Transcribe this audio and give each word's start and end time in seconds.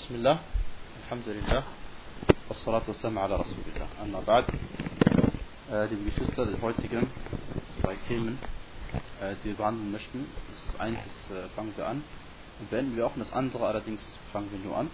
بسم 0.00 0.14
الله 0.14 0.38
الحمد 1.04 1.28
لله 1.28 1.62
والصلاة 2.48 2.82
والسلام 2.88 3.18
على 3.18 3.34
رسول 3.36 3.64
الله 3.74 3.88
أما 4.04 4.20
بعد 4.26 4.44
äh, 5.70 5.86
liebe 5.90 6.10
Geschwister, 6.10 6.46
die 6.46 6.60
heutigen 6.62 7.06
zwei 7.80 7.96
Themen, 8.08 8.38
äh, 9.20 9.34
die 9.42 9.48
wir 9.48 9.54
behandeln 9.56 9.92
möchten, 9.92 10.26
das 10.50 10.80
eines 10.80 10.98
äh, 11.30 11.48
fangen 11.54 11.72
wir 11.76 11.86
an 11.86 12.02
und 12.60 12.70
beenden 12.70 12.96
wir 12.96 13.06
auch, 13.06 13.14
und 13.16 13.20
das 13.20 13.32
andere 13.32 13.66
allerdings 13.66 14.16
fangen 14.32 14.48
wir 14.52 14.58
nur 14.60 14.76
an. 14.78 14.90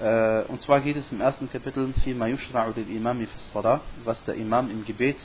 Äh, 0.00 0.50
und 0.50 0.60
zwar 0.62 0.80
geht 0.80 0.96
es 0.96 1.12
im 1.12 1.20
ersten 1.20 1.48
Kapitel 1.50 1.92
فيما 2.04 2.28
يشرع 2.28 2.72
للإمام 2.76 3.26
في 3.26 3.36
الصلاة, 3.36 3.80
was 4.04 4.22
der 4.24 4.34
Imam 4.34 4.70
im 4.70 4.84
Gebet 4.84 5.18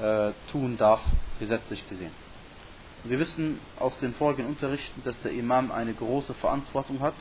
äh, 0.00 0.32
tun 0.50 0.76
darf, 0.76 1.00
gesetzlich 1.38 1.86
gesehen. 1.88 2.12
Wir 3.04 3.18
wissen 3.18 3.58
aus 3.78 3.98
den 4.00 4.14
vorigen 4.14 4.46
Unterrichten, 4.46 5.02
dass 5.04 5.20
der 5.22 5.32
Imam 5.32 5.70
eine 5.72 5.92
große 5.92 6.34
Verantwortung 6.34 7.00
hat 7.00 7.14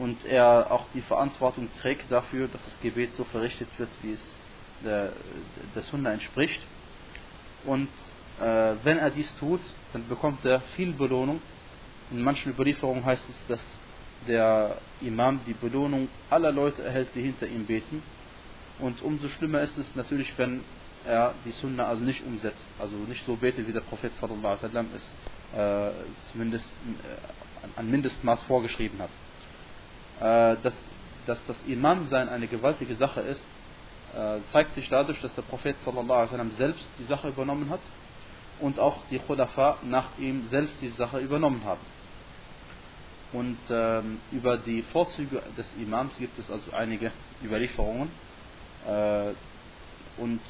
und 0.00 0.24
er 0.24 0.70
auch 0.70 0.86
die 0.94 1.02
Verantwortung 1.02 1.68
trägt 1.82 2.10
dafür, 2.10 2.48
dass 2.48 2.64
das 2.64 2.80
Gebet 2.80 3.14
so 3.16 3.24
verrichtet 3.24 3.68
wird, 3.76 3.90
wie 4.00 4.12
es 4.12 4.22
der, 4.82 5.12
der 5.74 5.82
Sunna 5.82 6.12
entspricht. 6.12 6.60
Und 7.66 7.90
äh, 8.40 8.74
wenn 8.82 8.96
er 8.96 9.10
dies 9.10 9.36
tut, 9.36 9.60
dann 9.92 10.08
bekommt 10.08 10.42
er 10.46 10.60
viel 10.74 10.92
Belohnung. 10.92 11.42
In 12.10 12.22
manchen 12.22 12.52
Überlieferungen 12.52 13.04
heißt 13.04 13.28
es, 13.28 13.46
dass 13.46 13.60
der 14.26 14.78
Imam 15.02 15.40
die 15.46 15.52
Belohnung 15.52 16.08
aller 16.30 16.50
Leute 16.50 16.82
erhält, 16.82 17.08
die 17.14 17.20
hinter 17.20 17.46
ihm 17.46 17.66
beten. 17.66 18.02
Und 18.78 19.02
umso 19.02 19.28
schlimmer 19.28 19.60
ist 19.60 19.76
es 19.76 19.94
natürlich, 19.96 20.32
wenn 20.38 20.62
er 21.04 21.34
die 21.44 21.52
Sunna 21.52 21.86
also 21.86 22.02
nicht 22.02 22.24
umsetzt, 22.24 22.64
also 22.78 22.96
nicht 22.96 23.24
so 23.26 23.36
betet, 23.36 23.68
wie 23.68 23.72
der 23.72 23.80
Prophet 23.80 24.12
sallallahu 24.14 24.46
alaihi 24.46 24.62
wasallam 24.62 24.86
es 24.94 25.02
äh, 25.54 25.92
zumindest 26.32 26.66
äh, 26.66 27.78
an 27.78 27.90
Mindestmaß 27.90 28.42
vorgeschrieben 28.44 28.98
hat. 28.98 29.10
Äh, 30.20 30.56
dass, 30.62 30.74
dass 31.26 31.38
das 31.46 31.56
Imam 31.66 32.08
sein 32.08 32.28
eine 32.28 32.46
gewaltige 32.46 32.94
Sache 32.96 33.20
ist, 33.22 33.42
äh, 34.14 34.40
zeigt 34.52 34.74
sich 34.74 34.88
dadurch, 34.88 35.20
dass 35.22 35.34
der 35.34 35.42
Prophet 35.42 35.76
sallallahu 35.84 36.28
selbst 36.58 36.88
die 36.98 37.04
Sache 37.04 37.28
übernommen 37.28 37.70
hat 37.70 37.80
und 38.60 38.78
auch 38.78 38.98
die 39.10 39.18
Khulafa 39.18 39.78
nach 39.82 40.18
ihm 40.18 40.46
selbst 40.50 40.74
die 40.82 40.90
Sache 40.90 41.20
übernommen 41.20 41.62
haben. 41.64 41.80
Und 43.32 43.58
ähm, 43.70 44.18
über 44.32 44.58
die 44.58 44.82
Vorzüge 44.82 45.40
des 45.56 45.66
Imams 45.80 46.12
gibt 46.18 46.38
es 46.38 46.50
also 46.50 46.72
einige 46.72 47.12
Überlieferungen. 47.42 48.10
Äh, 48.86 49.32
und 50.20 50.40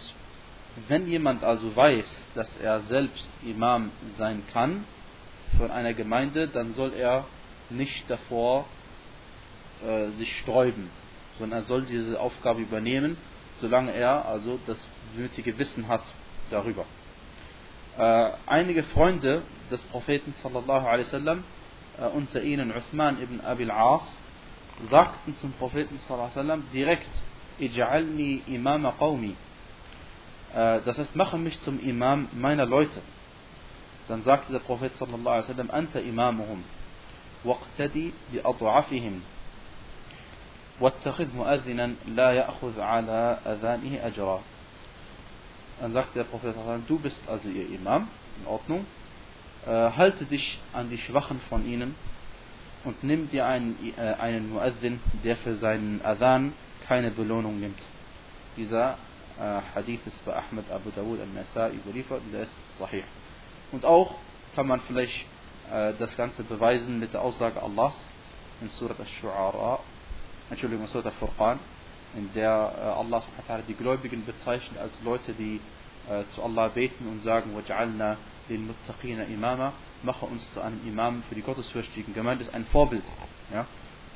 wenn 0.88 1.06
jemand 1.06 1.44
also 1.44 1.76
weiß, 1.76 2.06
dass 2.34 2.48
er 2.62 2.80
selbst 2.80 3.28
Imam 3.44 3.90
sein 4.18 4.42
kann 4.52 4.84
von 5.58 5.70
einer 5.70 5.92
Gemeinde, 5.92 6.48
dann 6.48 6.74
soll 6.74 6.94
er 6.94 7.26
nicht 7.68 8.08
davor 8.08 8.66
äh, 9.86 10.10
sich 10.18 10.38
sträuben, 10.40 10.90
sondern 11.38 11.60
er 11.60 11.64
soll 11.64 11.86
diese 11.86 12.20
Aufgabe 12.20 12.60
übernehmen, 12.60 13.16
solange 13.62 13.92
er 13.92 14.26
also 14.26 14.60
das 14.66 14.76
nötige 15.16 15.58
Wissen 15.58 15.88
hat 15.88 16.02
darüber. 16.50 16.84
Äh, 17.96 18.30
einige 18.46 18.82
Freunde 18.82 19.40
des 19.70 19.82
Propheten 19.84 20.34
sallallahu 20.42 20.86
alaihi 20.86 21.06
wasallam, 21.06 21.44
äh, 21.98 22.04
unter 22.08 22.42
ihnen 22.42 22.76
Uthman 22.76 23.22
ibn 23.22 23.40
Abil 23.40 23.70
As, 23.70 24.02
sagten 24.90 25.34
zum 25.38 25.52
Propheten 25.52 25.98
sallallahu 26.00 26.30
alaihi 26.30 26.36
wasallam 26.36 26.64
direkt, 26.74 27.10
Ij'alni 27.58 28.42
imama 28.48 28.92
qawmi. 28.98 29.34
Äh, 30.54 30.80
das 30.84 30.98
heißt, 30.98 31.16
mache 31.16 31.38
mich 31.38 31.58
zum 31.62 31.80
Imam 31.80 32.28
meiner 32.32 32.66
Leute. 32.66 33.00
Dann 34.08 34.24
sagte 34.24 34.52
der 34.52 34.58
Prophet 34.58 34.94
sallallahu 34.98 35.26
alaihi 35.26 35.48
wasallam, 35.48 35.70
Anta 35.70 36.00
imamuhum. 36.00 36.64
Waqtadi 37.44 38.12
bi 38.30 38.42
واتخذ 40.79 41.35
مؤذنا 41.35 41.93
لا 42.07 42.31
يأخذ 42.31 42.79
على 42.79 43.39
أذانه 43.45 44.07
أجرا 44.07 44.41
Dann 45.81 45.91
sagte 45.91 46.19
der 46.19 46.23
Prophet, 46.23 46.55
du 46.87 46.99
bist 46.99 47.21
also 47.27 47.49
ihr 47.49 47.69
Imam, 47.69 48.07
in 48.39 48.47
Ordnung, 48.47 48.85
äh, 49.65 49.69
halte 49.69 50.23
dich 50.23 50.57
an 50.71 50.89
die 50.89 50.97
Schwachen 50.97 51.41
von 51.49 51.65
ihnen 51.65 51.95
und 52.85 53.03
nimm 53.03 53.29
dir 53.29 53.45
einen, 53.45 53.77
äh, 53.97 54.01
einen 54.13 54.53
Muazzin, 54.53 55.01
der 55.25 55.35
für 55.35 55.55
seinen 55.55 55.99
Adhan 56.01 56.53
keine 56.87 57.11
Belohnung 57.11 57.59
nimmt. 57.59 57.79
Dieser 58.55 58.97
äh, 59.37 59.61
Hadith 59.75 59.99
ist 60.05 60.23
bei 60.23 60.33
Ahmed 60.33 60.71
Abu 60.71 60.91
Dawud 60.91 61.19
al-Nasa 61.19 61.69
überliefert 61.69 62.21
und 62.25 62.31
der 62.31 62.43
ist 62.43 62.53
sahih. 62.79 63.03
Und 63.71 63.83
auch 63.85 64.15
kann 64.55 64.67
man 64.67 64.79
vielleicht 64.81 65.25
äh, 65.71 65.93
das 65.99 66.15
Ganze 66.15 66.43
beweisen 66.43 66.99
mit 66.99 67.13
der 67.13 67.21
Aussage 67.21 67.61
Allahs 67.61 67.95
in 68.61 68.69
Surat 68.69 68.97
al-Shu'ara, 68.99 69.79
Entschuldigung, 70.49 70.87
Surat 70.87 71.07
al-Furqan, 71.07 71.59
in 72.15 72.31
der 72.33 72.73
äh, 72.77 72.81
Allah 72.81 73.23
die 73.67 73.73
Gläubigen 73.73 74.25
bezeichnet 74.25 74.79
als 74.79 74.93
Leute, 75.03 75.33
die 75.33 75.59
äh, 76.09 76.23
zu 76.33 76.43
Allah 76.43 76.67
beten 76.67 77.07
und 77.07 77.23
sagen, 77.23 77.55
وَجْعَلْنَا 77.55 78.17
لِلْمُتَّقِينَ 78.49 79.27
imama, 79.33 79.73
mache 80.03 80.25
uns 80.25 80.41
zu 80.53 80.61
einem 80.61 80.79
Imam 80.87 81.23
für 81.27 81.35
die 81.35 81.41
Gottesfürchtigen. 81.41 82.13
Gemeint 82.13 82.41
ist 82.41 82.53
ein 82.53 82.65
Vorbild. 82.67 83.03
Ja? 83.51 83.65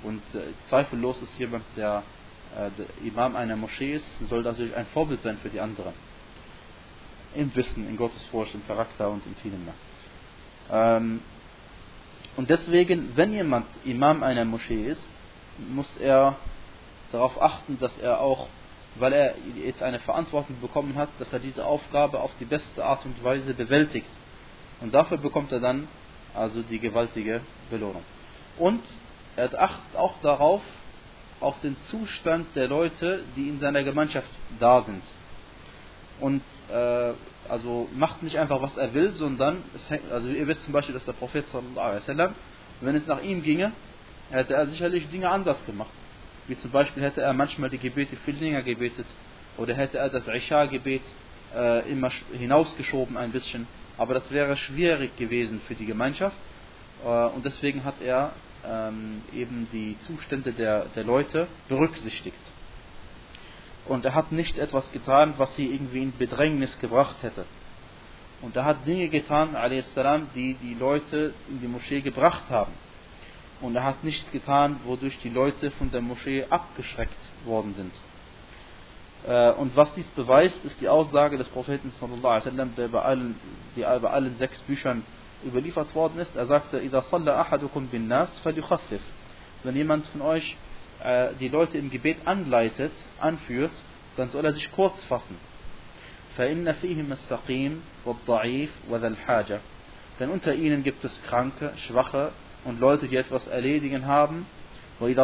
Und 0.04 0.22
äh, 0.34 0.54
zweifellos 0.70 1.22
ist 1.22 1.38
jemand, 1.40 1.64
der, 1.76 2.04
äh, 2.56 2.70
der 2.78 2.86
Imam 3.06 3.36
einer 3.36 3.56
Moschee 3.56 3.94
ist, 3.94 4.20
soll 4.30 4.44
natürlich 4.44 4.76
ein 4.76 4.86
Vorbild 4.88 5.22
sein 5.22 5.38
für 5.40 5.50
die 5.50 5.60
anderen. 5.60 5.94
Im 7.36 7.54
Wissen, 7.56 7.88
in 7.88 7.98
Gottesfurcht, 7.98 8.54
im 8.56 8.66
Charakter 8.66 9.10
und 9.10 9.26
in 9.26 9.36
vielem 9.36 9.66
mehr. 9.66 9.74
Ähm, 10.72 11.22
und 12.38 12.50
deswegen, 12.50 13.16
wenn 13.18 13.34
jemand 13.34 13.66
Imam 13.84 14.24
einer 14.24 14.46
Moschee 14.46 14.86
ist, 14.86 15.04
muss 15.59 15.97
er 15.99 16.37
darauf 17.13 17.41
achten, 17.41 17.79
dass 17.79 17.97
er 17.99 18.21
auch, 18.21 18.49
weil 18.97 19.13
er 19.13 19.35
jetzt 19.57 19.83
eine 19.83 20.01
Verantwortung 20.01 20.61
bekommen 20.61 20.97
hat, 20.97 21.09
dass 21.19 21.33
er 21.33 21.39
diese 21.39 21.65
Aufgabe 21.65 22.21
auf 22.21 22.33
die 22.41 22.45
beste 22.45 22.85
Art 22.85 23.05
und 23.05 23.23
Weise 23.23 23.55
bewältigt. 23.55 24.11
Und 24.81 24.93
dafür 24.95 25.19
bekommt 25.19 25.53
er 25.53 25.61
dann 25.61 25.89
also 26.35 26.63
die 26.63 26.79
gewaltige 26.79 27.41
Belohnung. 27.71 28.03
Und 28.59 28.83
er 29.37 29.47
achtet 29.61 29.97
auch 29.97 30.15
darauf, 30.23 30.63
auf 31.41 31.61
den 31.61 31.77
Zustand 31.91 32.47
der 32.55 32.69
Leute, 32.69 33.23
die 33.37 33.49
in 33.49 33.59
seiner 33.59 33.83
Gemeinschaft 33.83 34.31
da 34.59 34.83
sind. 34.83 35.03
Und 36.21 36.43
äh, 36.71 37.13
also 37.49 37.89
macht 37.95 38.23
nicht 38.23 38.39
einfach, 38.39 38.63
was 38.63 38.77
er 38.77 38.95
will, 38.95 39.11
sondern, 39.13 39.63
hängt, 39.89 40.11
also 40.11 40.29
ihr 40.29 40.47
wisst 40.47 40.63
zum 40.63 40.73
Beispiel, 40.73 40.95
dass 40.95 41.05
der 41.05 41.13
Prophet 41.13 41.45
wenn 42.81 42.97
es 42.97 43.07
nach 43.07 43.23
ihm 43.23 43.43
ginge, 43.43 43.73
hätte 44.31 44.55
er 44.55 44.67
sicherlich 44.67 45.09
Dinge 45.09 45.29
anders 45.29 45.65
gemacht. 45.67 45.93
Wie 46.47 46.59
zum 46.59 46.71
Beispiel 46.71 47.03
hätte 47.03 47.23
er 47.23 47.33
manchmal 47.33 47.71
die 47.71 47.79
Gebete 47.79 48.17
viel 48.17 48.37
länger 48.37 48.63
gebetet 48.63 49.07
oder 49.57 49.75
hätte 49.75 49.99
er 49.99 50.11
das 50.11 50.27
Isha-Gebet 50.29 51.03
äh, 51.55 51.91
immer 51.91 52.11
hinausgeschoben 52.33 53.17
ein 53.17 53.33
bisschen. 53.33 53.67
Aber 53.97 54.15
das 54.15 54.31
wäre 54.31 54.57
schwierig 54.57 55.17
gewesen 55.17 55.61
für 55.67 55.75
die 55.75 55.87
Gemeinschaft 55.87 56.37
äh, 57.05 57.09
und 57.09 57.45
deswegen 57.45 57.85
hat 57.85 58.01
er 58.03 58.33
ähm, 58.67 59.23
eben 59.33 59.69
die 59.73 59.97
Zustände 60.07 60.53
der, 60.53 60.87
der 60.95 61.05
Leute 61.05 61.47
berücksichtigt. 61.69 62.37
Und 63.87 64.05
er 64.05 64.15
hat 64.15 64.33
nicht 64.33 64.59
etwas 64.59 64.91
getan, 64.93 65.35
was 65.37 65.55
sie 65.57 65.67
irgendwie 65.67 66.03
in 66.03 66.17
Bedrängnis 66.17 66.79
gebracht 66.79 67.23
hätte. 67.23 67.45
Und 68.41 68.57
er 68.57 68.65
hat 68.65 68.87
Dinge 68.87 69.09
getan, 69.09 69.57
die 70.35 70.55
die 70.55 70.75
Leute 70.75 71.35
in 71.49 71.61
die 71.61 71.69
Moschee 71.69 72.01
gebracht 72.01 72.45
haben. 72.51 72.73
Und 73.62 73.76
er 73.76 73.84
hat 73.84 74.04
nichts 74.04 74.32
getan, 74.32 74.80
wodurch 74.86 75.18
die 75.20 75.30
Leute 75.30 75.72
von 75.72 75.92
der 75.92 76.02
Moschee 76.02 76.46
abgeschreckt 76.50 77.18
worden 77.46 77.74
sind. 77.76 77.94
Äh, 79.28 79.52
und 79.52 79.76
was 79.76 79.94
dies 79.96 80.08
beweist, 80.16 80.64
ist 80.64 80.80
die 80.80 80.88
Aussage 80.88 81.38
des 81.38 81.48
Propheten 81.50 81.92
sallallahu 82.00 82.28
alaihi 82.28 82.46
wasallam, 82.46 82.76
der 82.76 82.88
bei 82.88 83.02
allen, 83.02 83.36
die 83.76 83.82
bei 83.82 84.10
allen 84.10 84.38
sechs 84.38 84.62
Büchern 84.62 85.04
überliefert 85.46 85.94
worden 85.94 86.20
ist. 86.20 86.36
Er 86.36 86.46
sagte: 86.46 86.80
"Ida 86.80 87.02
salla 87.02 87.42
ahadukum 87.42 87.88
bin 87.88 88.08
nas 88.08 88.30
falyukhaffif." 88.40 89.02
Wenn 89.64 89.76
jemand 89.76 90.08
von 90.08 90.22
euch 90.22 90.56
äh, 91.04 91.34
die 91.40 91.50
Leute 91.50 91.78
im 91.78 91.90
Gebet 91.90 92.20
anleitet, 92.26 92.94
anführt, 93.20 93.72
dann 94.16 94.30
soll 94.30 94.46
er 94.46 94.54
sich 94.54 94.72
kurz 94.72 95.04
fassen. 95.06 95.36
فإن 96.38 96.72
فيهم 96.72 97.12
السقيم 97.12 97.82
والضعيف 98.06 98.72
وذا 98.90 99.08
الحاجة. 99.08 99.60
Denn 100.20 100.30
unter 100.30 100.54
ihnen 100.54 100.84
gibt 100.84 101.04
es 101.04 101.22
Kranke, 101.24 101.74
Schwache 101.76 102.32
und 102.65 102.81
Leute, 102.81 103.09
die 103.09 103.17
etwas 103.17 103.47
erledigen 103.47 104.07
haben. 104.07 104.47
Und 105.01 105.17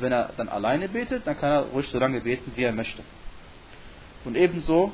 wenn 0.00 0.12
er 0.12 0.30
dann 0.36 0.48
alleine 0.48 0.88
betet, 0.88 1.26
dann 1.26 1.36
kann 1.36 1.50
er 1.50 1.62
ruhig 1.62 1.88
so 1.88 1.98
lange 1.98 2.20
beten, 2.20 2.52
wie 2.54 2.62
er 2.62 2.72
möchte. 2.72 3.02
Und 4.24 4.36
ebenso 4.36 4.92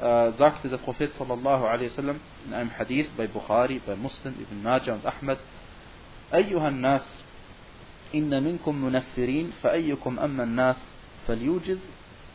äh, 0.00 0.32
sagte 0.32 0.68
der 0.68 0.78
Prophet 0.78 1.12
sallallahu 1.14 1.64
alaihi 1.64 1.90
wasallam 1.90 2.20
in 2.46 2.54
einem 2.54 2.70
Hadith 2.76 3.08
bei 3.16 3.26
Bukhari, 3.26 3.80
bei 3.86 3.94
Muslim, 3.94 4.34
Ibn 4.40 4.62
Majah 4.62 4.94
und 4.94 5.06
Ahmed, 5.06 5.38
أيها 6.34 6.68
الناس 6.68 7.22
إن 8.14 8.42
منكم 8.42 8.84
منفرين 8.84 9.52
أما 10.18 10.42
الناس 10.44 10.76
فليوجز 11.26 11.80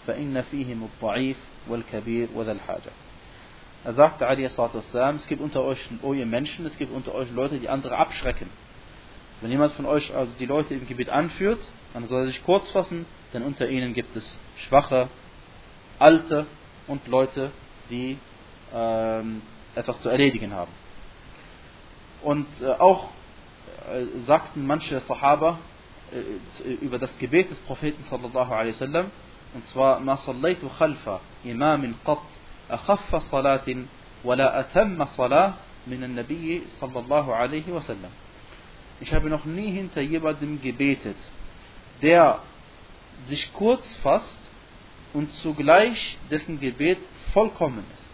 فإن 0.07 0.41
فيهم 0.41 0.83
الضعيف 0.83 1.37
والكبير 1.67 2.27
وذا 2.35 2.51
الحاجة. 2.51 2.91
Er 3.83 3.93
sagte, 3.93 4.25
es 4.25 5.27
gibt 5.27 5.41
unter 5.41 5.63
euch, 5.63 5.79
oh 6.01 6.13
ihr 6.13 6.25
Menschen, 6.25 6.65
es 6.65 6.77
gibt 6.77 6.93
unter 6.93 7.13
euch 7.15 7.31
Leute, 7.31 7.59
die 7.59 7.69
andere 7.69 7.97
abschrecken. 7.97 8.49
Wenn 9.41 9.51
jemand 9.51 9.73
von 9.73 9.85
euch 9.85 10.13
also 10.15 10.33
die 10.39 10.45
Leute 10.45 10.73
im 10.73 10.87
Gebet 10.87 11.09
anführt, 11.09 11.59
dann 11.93 12.07
soll 12.07 12.21
er 12.21 12.27
sich 12.27 12.43
kurz 12.43 12.69
fassen, 12.71 13.05
denn 13.33 13.43
unter 13.43 13.69
ihnen 13.69 13.93
gibt 13.93 14.15
es 14.15 14.39
Schwache, 14.57 15.09
Alte 15.99 16.47
und 16.87 17.07
Leute, 17.07 17.51
die 17.89 18.17
ähm, 18.73 19.41
etwas 19.75 19.99
zu 20.01 20.09
erledigen 20.09 20.53
haben. 20.53 20.71
Und 22.23 22.47
äh, 22.61 22.71
auch 22.71 23.09
äh, 23.91 24.05
sagten 24.25 24.65
manche 24.65 24.99
Sahaba 25.01 25.59
äh, 26.11 26.69
äh 26.69 26.73
über 26.81 26.97
das 26.97 27.15
Gebet 27.19 27.51
des 27.51 27.59
Propheten 27.61 28.03
sallallahu 28.09 28.53
alaihi 28.53 28.73
wasallam, 28.73 29.11
und 29.53 29.65
zwar, 29.67 29.99
ma 29.99 30.17
sallaytu 30.17 30.67
khalfa 30.77 31.21
imamin 31.43 31.95
qat 32.03 32.19
أخف 32.70 33.16
صلاة 33.30 33.76
ولا 34.24 34.60
أتم 34.60 35.04
صلاة 35.04 35.54
من 35.86 36.04
النبي 36.04 36.62
صلى 36.80 36.98
الله 36.98 37.34
عليه 37.34 37.68
وسلم. 37.68 38.10
Ich 39.00 39.12
habe 39.12 39.28
noch 39.28 39.44
nie 39.44 39.70
hinter 39.72 40.00
jemandem 40.00 40.60
gebetet, 40.62 41.16
der 42.02 42.38
sich 43.26 43.52
kurz 43.52 43.84
fasst 43.96 44.38
und 45.12 45.32
zugleich 45.36 46.18
dessen 46.30 46.60
Gebet 46.60 46.98
vollkommen 47.32 47.84
ist. 47.94 48.10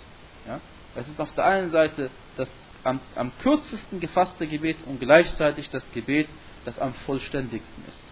Ja? 0.46 0.60
Es 0.94 1.08
ist 1.08 1.20
auf 1.20 1.32
der 1.34 1.44
einen 1.44 1.70
Seite 1.70 2.10
das 2.36 2.48
am, 2.84 3.00
am 3.16 3.32
kürzesten 3.42 4.00
gefasste 4.00 4.46
Gebet 4.46 4.78
und 4.86 5.00
gleichzeitig 5.00 5.68
das 5.70 5.84
Gebet, 5.92 6.28
das 6.64 6.78
am 6.78 6.94
vollständigsten 7.06 7.84
ist. 7.86 8.02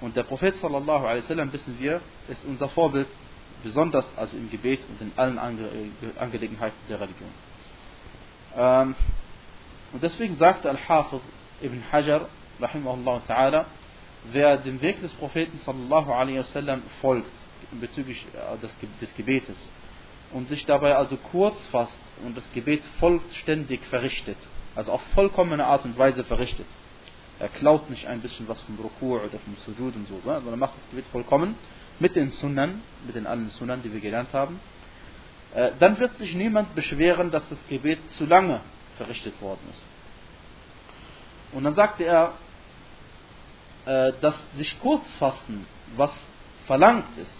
Und 0.00 0.16
der 0.16 0.24
Prophet 0.24 0.54
sallallahu 0.56 1.06
alaihi 1.06 1.22
wasallam, 1.22 1.52
wissen 1.52 1.76
wir, 1.78 2.00
ist 2.28 2.44
unser 2.44 2.68
Vorbild, 2.68 3.06
besonders 3.63 4.05
also 4.17 4.37
im 4.37 4.49
Gebet 4.49 4.81
und 4.89 5.01
in 5.01 5.11
allen 5.15 5.37
Ange 5.37 5.69
Angelegenheiten 6.19 6.77
der 6.89 6.99
Religion. 6.99 7.29
Ähm, 8.55 8.95
und 9.93 10.03
deswegen 10.03 10.35
sagte 10.35 10.69
Al-Hafidh 10.69 11.21
ibn 11.61 11.83
Hajar, 11.91 12.27
rahimahullah 12.59 13.21
ta'ala, 13.27 13.65
wer 14.31 14.57
dem 14.57 14.81
Weg 14.81 15.01
des 15.01 15.13
Propheten 15.13 15.59
sallallahu 15.59 16.11
alaihi 16.11 16.39
wasallam 16.39 16.81
folgt, 17.01 17.31
bezüglich 17.79 18.25
äh, 18.33 18.57
des, 18.57 18.71
des 18.99 19.15
Gebetes, 19.15 19.71
und 20.31 20.47
sich 20.49 20.65
dabei 20.65 20.95
also 20.95 21.17
kurz 21.17 21.59
fasst 21.67 21.99
und 22.25 22.37
das 22.37 22.43
Gebet 22.53 22.83
vollständig 22.99 23.81
verrichtet, 23.87 24.37
also 24.75 24.93
auf 24.93 25.01
vollkommene 25.13 25.65
Art 25.65 25.83
und 25.85 25.97
Weise 25.97 26.23
verrichtet. 26.23 26.67
Er 27.39 27.49
klaut 27.49 27.89
nicht 27.89 28.07
ein 28.07 28.21
bisschen 28.21 28.47
was 28.47 28.61
vom 28.61 28.75
Rukur 28.75 29.23
oder 29.23 29.39
vom 29.39 29.55
Sujud 29.65 29.95
und 29.95 30.07
so, 30.07 30.19
sondern 30.23 30.47
er 30.47 30.57
macht 30.57 30.77
das 30.77 30.89
Gebet 30.91 31.05
vollkommen 31.11 31.55
mit 32.01 32.15
den 32.15 32.31
Sunnan, 32.31 32.81
mit 33.05 33.15
den 33.15 33.27
allen 33.27 33.49
Sunnan, 33.49 33.81
die 33.83 33.93
wir 33.93 33.99
gelernt 33.99 34.33
haben. 34.33 34.59
Äh, 35.53 35.71
dann 35.79 35.99
wird 35.99 36.17
sich 36.17 36.33
niemand 36.33 36.73
beschweren, 36.73 37.29
dass 37.29 37.47
das 37.47 37.59
Gebet 37.69 37.99
zu 38.13 38.25
lange 38.25 38.61
verrichtet 38.97 39.39
worden 39.41 39.61
ist. 39.69 39.83
Und 41.53 41.63
dann 41.63 41.75
sagte 41.75 42.03
er, 42.03 42.33
äh, 43.85 44.13
dass 44.19 44.35
sich 44.55 44.79
kurz 44.79 45.07
fassen, 45.15 45.67
was 45.95 46.11
verlangt 46.65 47.05
ist, 47.17 47.37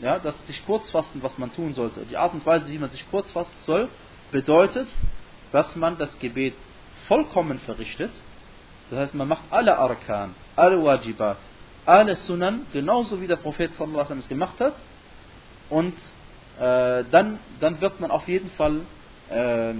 ja, 0.00 0.18
dass 0.18 0.46
sich 0.46 0.64
kurz 0.64 0.90
fassen, 0.90 1.22
was 1.22 1.36
man 1.36 1.52
tun 1.52 1.74
sollte. 1.74 2.06
Die 2.06 2.16
Art 2.16 2.32
und 2.32 2.44
Weise, 2.46 2.68
wie 2.68 2.78
man 2.78 2.90
sich 2.90 3.08
kurz 3.10 3.30
fassen 3.32 3.52
soll, 3.66 3.88
bedeutet, 4.30 4.88
dass 5.52 5.76
man 5.76 5.98
das 5.98 6.18
Gebet 6.20 6.54
vollkommen 7.06 7.58
verrichtet. 7.58 8.12
Das 8.88 9.00
heißt, 9.00 9.14
man 9.14 9.28
macht 9.28 9.44
alle 9.50 9.76
Arkan, 9.76 10.34
alle 10.56 10.82
Wajibat, 10.82 11.36
alle 11.86 12.16
Sunan, 12.16 12.66
genauso 12.72 13.20
wie 13.20 13.26
der 13.26 13.36
Prophet 13.36 13.74
sallallahu 13.74 14.12
es 14.14 14.28
gemacht 14.28 14.60
hat. 14.60 14.74
Und 15.68 15.94
äh, 16.58 17.04
dann, 17.10 17.38
dann 17.60 17.80
wird 17.80 18.00
man 18.00 18.10
auf 18.10 18.26
jeden 18.28 18.50
Fall, 18.50 18.80
äh, 19.30 19.72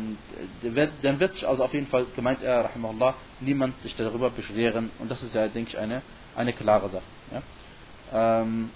dann 1.02 1.20
wird 1.20 1.34
sich 1.34 1.46
also 1.46 1.64
auf 1.64 1.74
jeden 1.74 1.88
Fall, 1.88 2.06
gemeint 2.16 2.42
er, 2.42 2.64
rahimahullah, 2.64 3.14
niemand 3.40 3.80
sich 3.82 3.94
darüber 3.96 4.30
beschweren. 4.30 4.90
Und 4.98 5.10
das 5.10 5.22
ist 5.22 5.34
ja, 5.34 5.48
denke 5.48 5.70
ich, 5.70 5.78
eine, 5.78 6.02
eine 6.36 6.52
klare 6.52 6.88
Sache. 6.88 7.02
Ja? 7.32 8.42
Ähm, 8.42 8.70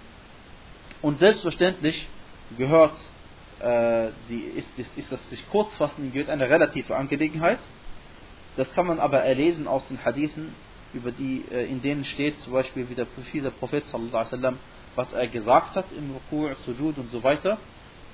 und 1.03 1.19
selbstverständlich 1.19 2.09
gehört, 2.57 2.97
äh, 3.61 4.11
die, 4.29 4.41
ist, 4.41 4.69
ist, 4.77 4.91
ist 4.97 5.13
das 5.13 5.31
sich 5.31 5.49
kurzfassen 5.51 6.13
gehört 6.13 6.31
eine 6.31 6.49
relative 6.49 6.97
Angelegenheit. 6.97 7.59
Das 8.57 8.71
kann 8.73 8.87
man 8.87 9.01
aber 9.01 9.21
erlesen 9.21 9.67
aus 9.67 9.87
den 9.89 10.05
Hadithen, 10.05 10.55
über 10.95 11.13
die, 11.13 11.45
äh, 11.51 11.67
in 11.67 11.83
denen 11.83 12.05
steht 12.05 12.39
zum 12.41 12.53
Beispiel, 12.53 12.89
wie 12.89 12.95
der, 12.95 13.07
wie 13.33 13.41
der 13.41 13.51
Prophet 13.51 13.85
sallam, 13.87 14.59
was 14.95 15.13
er 15.13 15.27
gesagt 15.27 15.75
hat 15.75 15.87
im 15.97 16.13
Rukur, 16.13 16.55
Sujud 16.65 16.97
und 16.99 17.11
so 17.11 17.23
weiter 17.23 17.59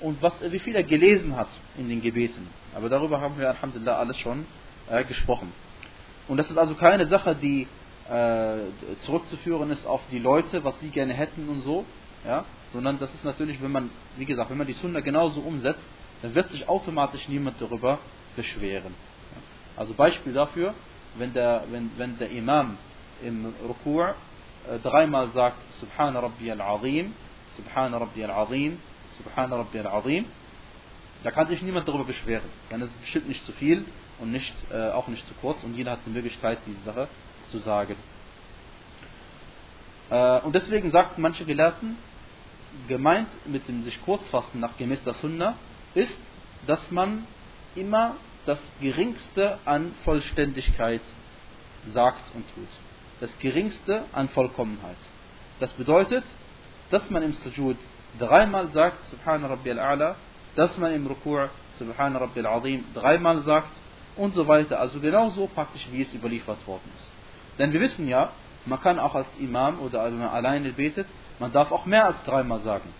und 0.00 0.22
was, 0.22 0.32
wie 0.50 0.58
viel 0.58 0.74
er 0.74 0.82
gelesen 0.82 1.36
hat 1.36 1.48
in 1.76 1.88
den 1.88 2.00
Gebeten. 2.00 2.48
Aber 2.74 2.88
darüber 2.88 3.20
haben 3.20 3.38
wir 3.38 3.48
Alhamdulillah 3.48 3.98
alles 3.98 4.16
schon 4.18 4.46
äh, 4.88 5.04
gesprochen. 5.04 5.52
Und 6.26 6.36
das 6.36 6.50
ist 6.50 6.56
also 6.56 6.74
keine 6.74 7.06
Sache, 7.06 7.34
die 7.34 7.66
äh, 8.08 8.56
zurückzuführen 9.04 9.70
ist 9.70 9.86
auf 9.86 10.00
die 10.10 10.18
Leute, 10.18 10.64
was 10.64 10.78
sie 10.80 10.88
gerne 10.88 11.12
hätten 11.12 11.48
und 11.48 11.62
so, 11.62 11.84
ja, 12.24 12.44
sondern 12.72 12.98
das 12.98 13.12
ist 13.14 13.24
natürlich, 13.24 13.62
wenn 13.62 13.72
man, 13.72 13.90
wie 14.16 14.24
gesagt, 14.24 14.50
wenn 14.50 14.58
man 14.58 14.66
die 14.66 14.72
Sunna 14.74 15.00
genauso 15.00 15.40
umsetzt, 15.40 15.82
dann 16.22 16.34
wird 16.34 16.50
sich 16.50 16.68
automatisch 16.68 17.28
niemand 17.28 17.60
darüber 17.60 17.98
beschweren. 18.36 18.94
Also 19.76 19.94
Beispiel 19.94 20.32
dafür, 20.32 20.74
wenn 21.16 21.32
der, 21.32 21.64
wenn, 21.70 21.90
wenn 21.96 22.18
der 22.18 22.30
Imam 22.30 22.78
im 23.22 23.52
Rukur 23.66 24.14
äh, 24.68 24.78
dreimal 24.78 25.28
sagt, 25.30 25.58
Subhana 25.74 26.20
Rabbi 26.20 26.50
al-Azim, 26.50 27.14
Subhana 27.56 27.98
Rabbi 27.98 28.24
al-Azim, 28.24 28.78
Subhana 29.16 29.56
Rabbi 29.56 29.78
al-Azim, 29.80 30.26
da 31.22 31.30
kann 31.30 31.48
sich 31.48 31.60
niemand 31.62 31.86
darüber 31.86 32.04
beschweren. 32.04 32.48
Dann 32.70 32.80
ist 32.80 32.90
es 32.90 32.96
bestimmt 32.98 33.28
nicht 33.28 33.44
zu 33.44 33.52
viel 33.52 33.84
und 34.18 34.32
nicht, 34.32 34.54
äh, 34.70 34.90
auch 34.90 35.08
nicht 35.08 35.26
zu 35.26 35.34
kurz 35.34 35.62
und 35.64 35.74
jeder 35.74 35.92
hat 35.92 36.00
die 36.06 36.10
Möglichkeit, 36.10 36.58
diese 36.66 36.80
Sache 36.82 37.08
zu 37.48 37.58
sagen. 37.58 37.96
Äh, 40.10 40.40
und 40.40 40.54
deswegen 40.54 40.90
sagten 40.90 41.20
manche 41.20 41.44
Gelehrten, 41.44 41.96
gemeint 42.88 43.28
mit 43.46 43.66
dem 43.68 43.82
sich 43.82 44.00
kurzfassen 44.04 44.60
nach 44.60 44.76
gemäß 44.76 45.02
der 45.04 45.14
Sunna 45.14 45.56
ist, 45.94 46.16
dass 46.66 46.90
man 46.90 47.26
immer 47.74 48.16
das 48.50 48.58
Geringste 48.80 49.60
an 49.64 49.94
Vollständigkeit 50.04 51.02
sagt 51.94 52.34
und 52.34 52.44
tut. 52.52 52.72
Das 53.20 53.30
Geringste 53.38 54.02
an 54.12 54.28
Vollkommenheit. 54.30 54.96
Das 55.60 55.72
bedeutet, 55.74 56.24
dass 56.90 57.08
man 57.10 57.22
im 57.22 57.32
Sujud 57.32 57.76
dreimal 58.18 58.66
sagt, 58.72 59.06
Subhana 59.06 59.46
Rabbi 59.46 59.70
al-A'la, 59.70 60.16
dass 60.56 60.76
man 60.78 60.92
im 60.92 61.06
Rukur, 61.06 61.48
Subhana 61.78 62.18
Rabbi 62.18 62.40
al-Azim, 62.40 62.84
dreimal 62.92 63.38
sagt 63.42 63.70
und 64.16 64.34
so 64.34 64.48
weiter. 64.48 64.80
Also 64.80 64.98
genauso 64.98 65.46
praktisch, 65.46 65.86
wie 65.92 66.02
es 66.02 66.12
überliefert 66.12 66.66
worden 66.66 66.90
ist. 66.96 67.12
Denn 67.56 67.72
wir 67.72 67.80
wissen 67.80 68.08
ja, 68.08 68.32
man 68.66 68.80
kann 68.80 68.98
auch 68.98 69.14
als 69.14 69.28
Imam 69.38 69.78
oder 69.78 70.06
wenn 70.06 70.18
man 70.18 70.30
alleine 70.30 70.72
betet, 70.72 71.06
man 71.38 71.52
darf 71.52 71.70
auch 71.70 71.86
mehr 71.86 72.04
als 72.04 72.20
dreimal 72.24 72.62
sagen. 72.62 72.92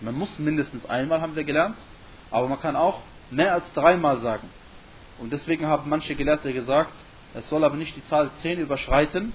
Man 0.00 0.16
muss 0.16 0.40
mindestens 0.40 0.84
einmal, 0.86 1.20
haben 1.20 1.36
wir 1.36 1.44
gelernt, 1.44 1.78
aber 2.32 2.48
man 2.48 2.58
kann 2.58 2.74
auch 2.74 3.02
mehr 3.30 3.54
als 3.54 3.72
dreimal 3.74 4.18
sagen. 4.18 4.50
Und 5.18 5.32
deswegen 5.32 5.66
haben 5.66 5.88
manche 5.90 6.14
Gelehrte 6.14 6.52
gesagt, 6.52 6.92
es 7.34 7.48
soll 7.48 7.64
aber 7.64 7.76
nicht 7.76 7.96
die 7.96 8.04
Zahl 8.06 8.30
10 8.42 8.60
überschreiten. 8.60 9.32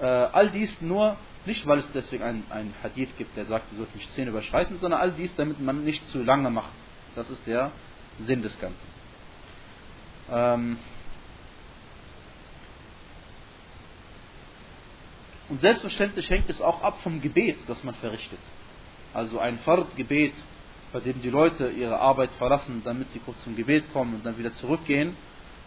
Äh, 0.00 0.04
all 0.06 0.50
dies 0.50 0.80
nur, 0.80 1.16
nicht 1.44 1.66
weil 1.66 1.78
es 1.78 1.90
deswegen 1.92 2.22
einen 2.24 2.74
Hadith 2.82 3.10
gibt, 3.16 3.36
der 3.36 3.46
sagt, 3.46 3.70
du 3.72 3.76
sollst 3.76 3.94
nicht 3.94 4.12
10 4.12 4.28
überschreiten, 4.28 4.78
sondern 4.78 5.00
all 5.00 5.12
dies, 5.12 5.34
damit 5.36 5.60
man 5.60 5.84
nicht 5.84 6.06
zu 6.08 6.22
lange 6.22 6.50
macht. 6.50 6.70
Das 7.14 7.28
ist 7.30 7.46
der 7.46 7.72
Sinn 8.20 8.42
des 8.42 8.58
Ganzen. 8.60 8.86
Ähm, 10.30 10.78
Und 15.48 15.60
selbstverständlich 15.62 16.28
hängt 16.28 16.50
es 16.50 16.60
auch 16.60 16.82
ab 16.82 17.00
vom 17.02 17.20
Gebet, 17.20 17.56
das 17.66 17.82
man 17.82 17.94
verrichtet. 17.96 18.38
Also 19.14 19.38
ein 19.38 19.58
Fard-Gebet, 19.60 20.34
bei 20.92 21.00
dem 21.00 21.20
die 21.20 21.30
Leute 21.30 21.68
ihre 21.70 21.98
Arbeit 21.98 22.30
verlassen, 22.38 22.82
damit 22.84 23.10
sie 23.12 23.18
kurz 23.20 23.42
zum 23.44 23.56
Gebet 23.56 23.92
kommen 23.92 24.14
und 24.14 24.26
dann 24.26 24.38
wieder 24.38 24.52
zurückgehen, 24.54 25.16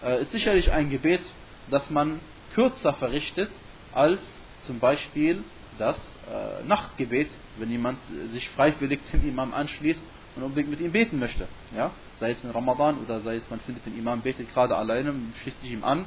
äh, 0.04 0.22
ist 0.22 0.32
sicherlich 0.32 0.72
ein 0.72 0.90
Gebet, 0.90 1.22
das 1.70 1.90
man 1.90 2.20
kürzer 2.54 2.94
verrichtet 2.94 3.50
als 3.94 4.20
zum 4.64 4.80
Beispiel 4.80 5.44
das 5.78 5.98
äh, 5.98 6.66
Nachtgebet, 6.68 7.30
wenn 7.58 7.70
jemand 7.70 7.98
sich 8.32 8.48
freiwillig 8.50 9.00
dem 9.14 9.28
Imam 9.28 9.54
anschließt 9.54 10.02
und 10.36 10.44
unbedingt 10.44 10.70
mit 10.70 10.80
ihm 10.80 10.92
beten 10.92 11.20
möchte. 11.20 11.48
Ja? 11.76 11.92
Sei 12.20 12.32
es 12.32 12.44
in 12.44 12.52
Ramadan 12.52 12.98
oder 13.00 13.22
sei 13.22 13.36
es 13.36 13.50
man 13.50 13.60
findet 13.62 13.86
den 13.86 13.98
Imam 13.98 14.22
betet 14.22 14.54
gerade 14.54 14.76
alleine, 14.76 15.14
schließt 15.42 15.62
sich 15.62 15.72
ihm 15.72 15.84
an 15.84 16.06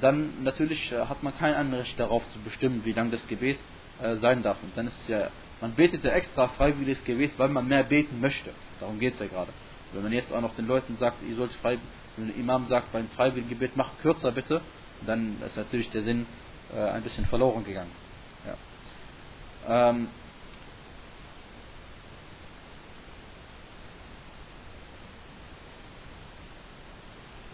dann 0.00 0.42
natürlich 0.42 0.92
äh, 0.92 1.06
hat 1.06 1.22
man 1.22 1.36
kein 1.36 1.54
Anrecht 1.54 1.98
darauf 1.98 2.26
zu 2.30 2.38
bestimmen, 2.40 2.82
wie 2.84 2.92
lang 2.92 3.10
das 3.10 3.26
Gebet 3.26 3.58
äh, 4.00 4.16
sein 4.16 4.42
darf. 4.42 4.58
Und 4.62 4.76
dann 4.76 4.86
ist 4.86 5.00
es 5.02 5.08
ja, 5.08 5.28
man 5.60 5.74
betet 5.74 6.04
ja 6.04 6.10
extra 6.12 6.48
freiwilliges 6.48 7.02
Gebet, 7.04 7.32
weil 7.38 7.48
man 7.48 7.66
mehr 7.66 7.84
beten 7.84 8.20
möchte. 8.20 8.50
Darum 8.80 8.98
geht 8.98 9.14
es 9.14 9.20
ja 9.20 9.26
gerade. 9.26 9.52
Wenn 9.92 10.02
man 10.02 10.12
jetzt 10.12 10.32
auch 10.32 10.40
noch 10.40 10.54
den 10.54 10.66
Leuten 10.66 10.96
sagt, 10.98 11.16
ihr 11.28 11.34
sollt 11.34 11.52
frei, 11.54 11.78
wenn 12.16 12.28
der 12.28 12.36
Imam 12.36 12.66
sagt, 12.68 12.92
beim 12.92 13.08
freiwilligen 13.08 13.48
Gebet 13.48 13.76
macht 13.76 13.98
kürzer 14.00 14.32
bitte, 14.32 14.60
dann 15.06 15.40
ist 15.44 15.56
natürlich 15.56 15.90
der 15.90 16.02
Sinn 16.02 16.26
äh, 16.74 16.80
ein 16.80 17.02
bisschen 17.02 17.26
verloren 17.26 17.64
gegangen. 17.64 17.90
Ja. 18.46 19.88
Ähm, 19.90 20.08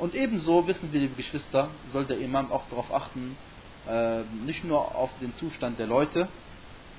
Und 0.04 0.14
ebenso 0.14 0.66
wissen 0.66 0.92
wir, 0.92 1.00
liebe 1.00 1.14
Geschwister, 1.14 1.70
soll 1.92 2.04
der 2.04 2.18
Imam 2.18 2.52
auch 2.52 2.68
darauf 2.68 2.92
achten, 2.92 3.38
äh, 3.88 4.22
nicht 4.44 4.64
nur 4.64 4.94
auf 4.94 5.10
den 5.20 5.34
Zustand 5.36 5.78
der 5.78 5.86
Leute, 5.86 6.28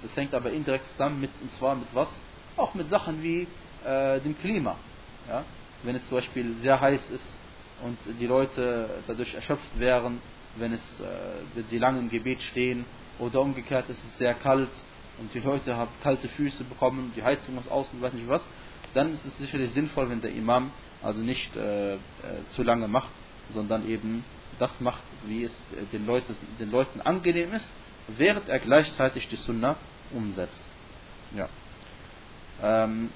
das 0.06 0.16
hängt 0.16 0.34
aber 0.34 0.52
indirekt 0.52 0.86
zusammen 0.92 1.20
mit, 1.20 1.32
und 1.42 1.52
zwar 1.54 1.76
mit 1.76 1.88
was? 1.94 2.10
Auch 2.58 2.74
mit 2.74 2.90
Sachen 2.90 3.22
wie 3.24 3.48
äh, 3.84 4.20
dem 4.22 4.38
Klima. 4.38 4.78
Ja? 5.28 5.44
Wenn 5.84 5.96
es 5.96 6.08
zum 6.08 6.18
Beispiel 6.18 6.56
sehr 6.62 6.80
heiß 6.80 7.02
ist 7.10 7.40
und 7.84 7.98
die 8.20 8.28
Leute 8.28 8.90
dadurch 9.08 9.34
erschöpft 9.34 9.80
wären, 9.80 10.22
wenn, 10.58 10.74
es, 10.74 10.82
äh, 11.00 11.56
wenn 11.56 11.66
sie 11.66 11.80
lange 11.80 12.00
im 12.00 12.10
Gebet 12.10 12.42
stehen, 12.42 12.86
oder 13.20 13.42
umgekehrt 13.42 13.90
ist 13.90 14.04
es 14.04 14.18
sehr 14.18 14.34
kalt 14.34 14.70
und 15.18 15.34
die 15.34 15.40
Leute 15.40 15.76
haben 15.76 15.92
kalte 16.04 16.28
Füße 16.28 16.64
bekommen, 16.66 17.14
die 17.16 17.24
Heizung 17.24 17.58
ist 17.58 17.72
außen, 17.72 18.02
weiß 18.02 18.14
nicht 18.14 18.28
was, 18.28 18.44
dann 18.94 19.14
ist 19.14 19.26
es 19.26 19.38
sicherlich 19.38 19.72
sinnvoll, 19.72 20.10
wenn 20.10 20.22
der 20.22 20.32
Imam 20.32 20.72
also 21.02 21.22
nicht 21.22 21.56
äh, 21.56 21.96
äh, 21.96 21.98
zu 22.50 22.64
lange 22.64 22.88
macht, 22.88 23.12
sondern 23.54 23.88
eben 23.88 24.24
das 24.60 24.80
macht, 24.80 25.04
wie 25.26 25.44
es 25.44 25.52
äh, 25.52 25.86
den, 25.92 26.06
Leute, 26.06 26.36
den 26.60 26.72
Leuten 26.72 27.02
angenehm 27.02 27.54
ist, 27.54 27.68
während 28.08 28.50
er 28.50 28.60
gleichzeitig 28.60 29.28
die 29.28 29.36
Sunna 29.36 29.78
umsetzt. 30.12 30.62
Ja. 31.36 31.50
Ähm, 32.62 33.10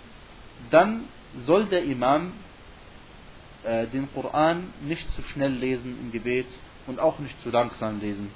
dann 0.72 1.06
soll 1.46 1.66
der 1.66 1.84
Imam 1.84 2.34
äh, 3.64 3.88
den 3.88 4.12
Koran 4.14 4.74
nicht 4.82 5.10
zu 5.14 5.22
schnell 5.24 5.54
lesen 5.54 5.98
im 6.02 6.12
Gebet 6.12 6.48
und 6.88 7.00
auch 7.00 7.20
nicht 7.20 7.40
zu 7.42 7.50
langsam 7.50 8.00
lesen, 8.00 8.32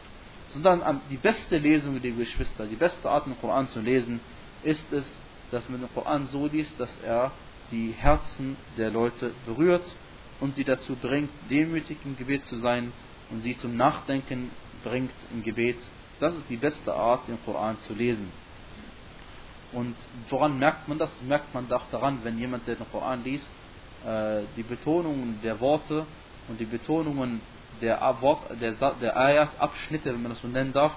sondern 0.50 1.02
die 1.10 1.18
beste 1.18 1.58
Lesung, 1.58 2.02
die 2.02 2.12
Geschwister, 2.12 2.66
die 2.66 2.76
beste 2.76 3.10
Art, 3.10 3.26
den 3.26 3.40
Koran 3.40 3.68
zu 3.70 3.82
lesen, 3.82 4.20
ist 4.64 4.92
es, 4.92 5.06
dass 5.52 5.68
man 5.70 5.82
den 5.82 5.94
Koran 5.94 6.28
so 6.28 6.48
liest, 6.48 6.80
dass 6.80 6.92
er 7.04 7.32
die 7.72 7.92
Herzen 7.92 8.58
der 8.78 8.92
Leute 8.92 9.32
berührt 9.46 9.84
und 10.40 10.56
sie 10.56 10.64
dazu 10.64 10.96
bringt, 10.96 11.32
demütig 11.50 11.98
im 12.06 12.18
Gebet 12.18 12.46
zu 12.46 12.58
sein 12.58 12.92
und 13.30 13.42
sie 13.42 13.58
zum 13.58 13.76
Nachdenken 13.76 14.52
bringt 14.84 15.14
im 15.32 15.44
Gebet. 15.44 15.78
Das 16.20 16.34
ist 16.36 16.50
die 16.50 16.58
beste 16.58 16.94
Art, 16.94 17.28
den 17.28 17.38
Koran 17.46 17.80
zu 17.80 17.94
lesen. 17.94 18.32
Und 19.74 19.96
woran 20.30 20.60
merkt 20.60 20.88
man 20.88 20.98
das? 20.98 21.10
Merkt 21.22 21.54
man 21.54 21.72
auch 21.72 21.90
daran, 21.92 22.20
wenn 22.24 22.38
jemand, 22.38 22.68
der 22.68 22.76
den 22.76 22.90
Koran 22.92 23.24
liest, 23.24 23.50
äh, 24.06 24.44
die 24.58 24.64
Betonungen 24.64 25.40
der 25.42 25.60
Worte 25.60 26.06
und 26.48 26.60
die 26.60 26.66
Betonungen 26.66 27.42
der, 27.82 28.00
Wort, 28.22 28.44
der, 28.62 28.74
der 28.74 29.18
Ayat, 29.18 29.60
Abschnitte, 29.60 30.14
wenn 30.14 30.22
man 30.22 30.32
das 30.32 30.42
so 30.42 30.48
nennen 30.48 30.74
darf, 30.74 30.94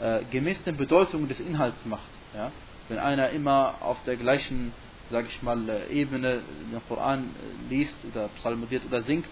äh, 0.00 0.20
gemäß 0.30 0.62
den 0.64 0.76
Bedeutungen 0.76 1.26
des 1.26 1.40
Inhalts 1.40 1.84
macht. 1.86 2.08
Ja? 2.34 2.52
Wenn 2.88 2.98
einer 2.98 3.30
immer 3.30 3.76
auf 3.80 3.98
der 4.04 4.16
gleichen, 4.16 4.72
sage 5.10 5.28
ich 5.28 5.42
mal, 5.42 5.68
äh, 5.68 5.88
Ebene 5.88 6.42
den 6.70 6.80
Koran 6.86 7.30
liest 7.68 7.96
oder 8.10 8.28
psalmodiert 8.36 8.84
oder 8.86 9.02
singt, 9.02 9.30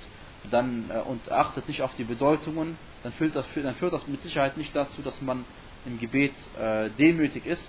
dann 0.50 0.90
und 1.06 1.30
achtet 1.30 1.68
nicht 1.68 1.82
auf 1.82 1.94
die 1.96 2.04
Bedeutungen, 2.04 2.78
dann 3.02 3.12
führt, 3.12 3.34
das, 3.36 3.44
dann 3.54 3.74
führt 3.74 3.92
das 3.92 4.06
mit 4.06 4.22
Sicherheit 4.22 4.56
nicht 4.56 4.74
dazu, 4.74 5.02
dass 5.02 5.20
man 5.20 5.44
im 5.84 5.98
Gebet 5.98 6.32
demütig 6.96 7.44
ist, 7.44 7.62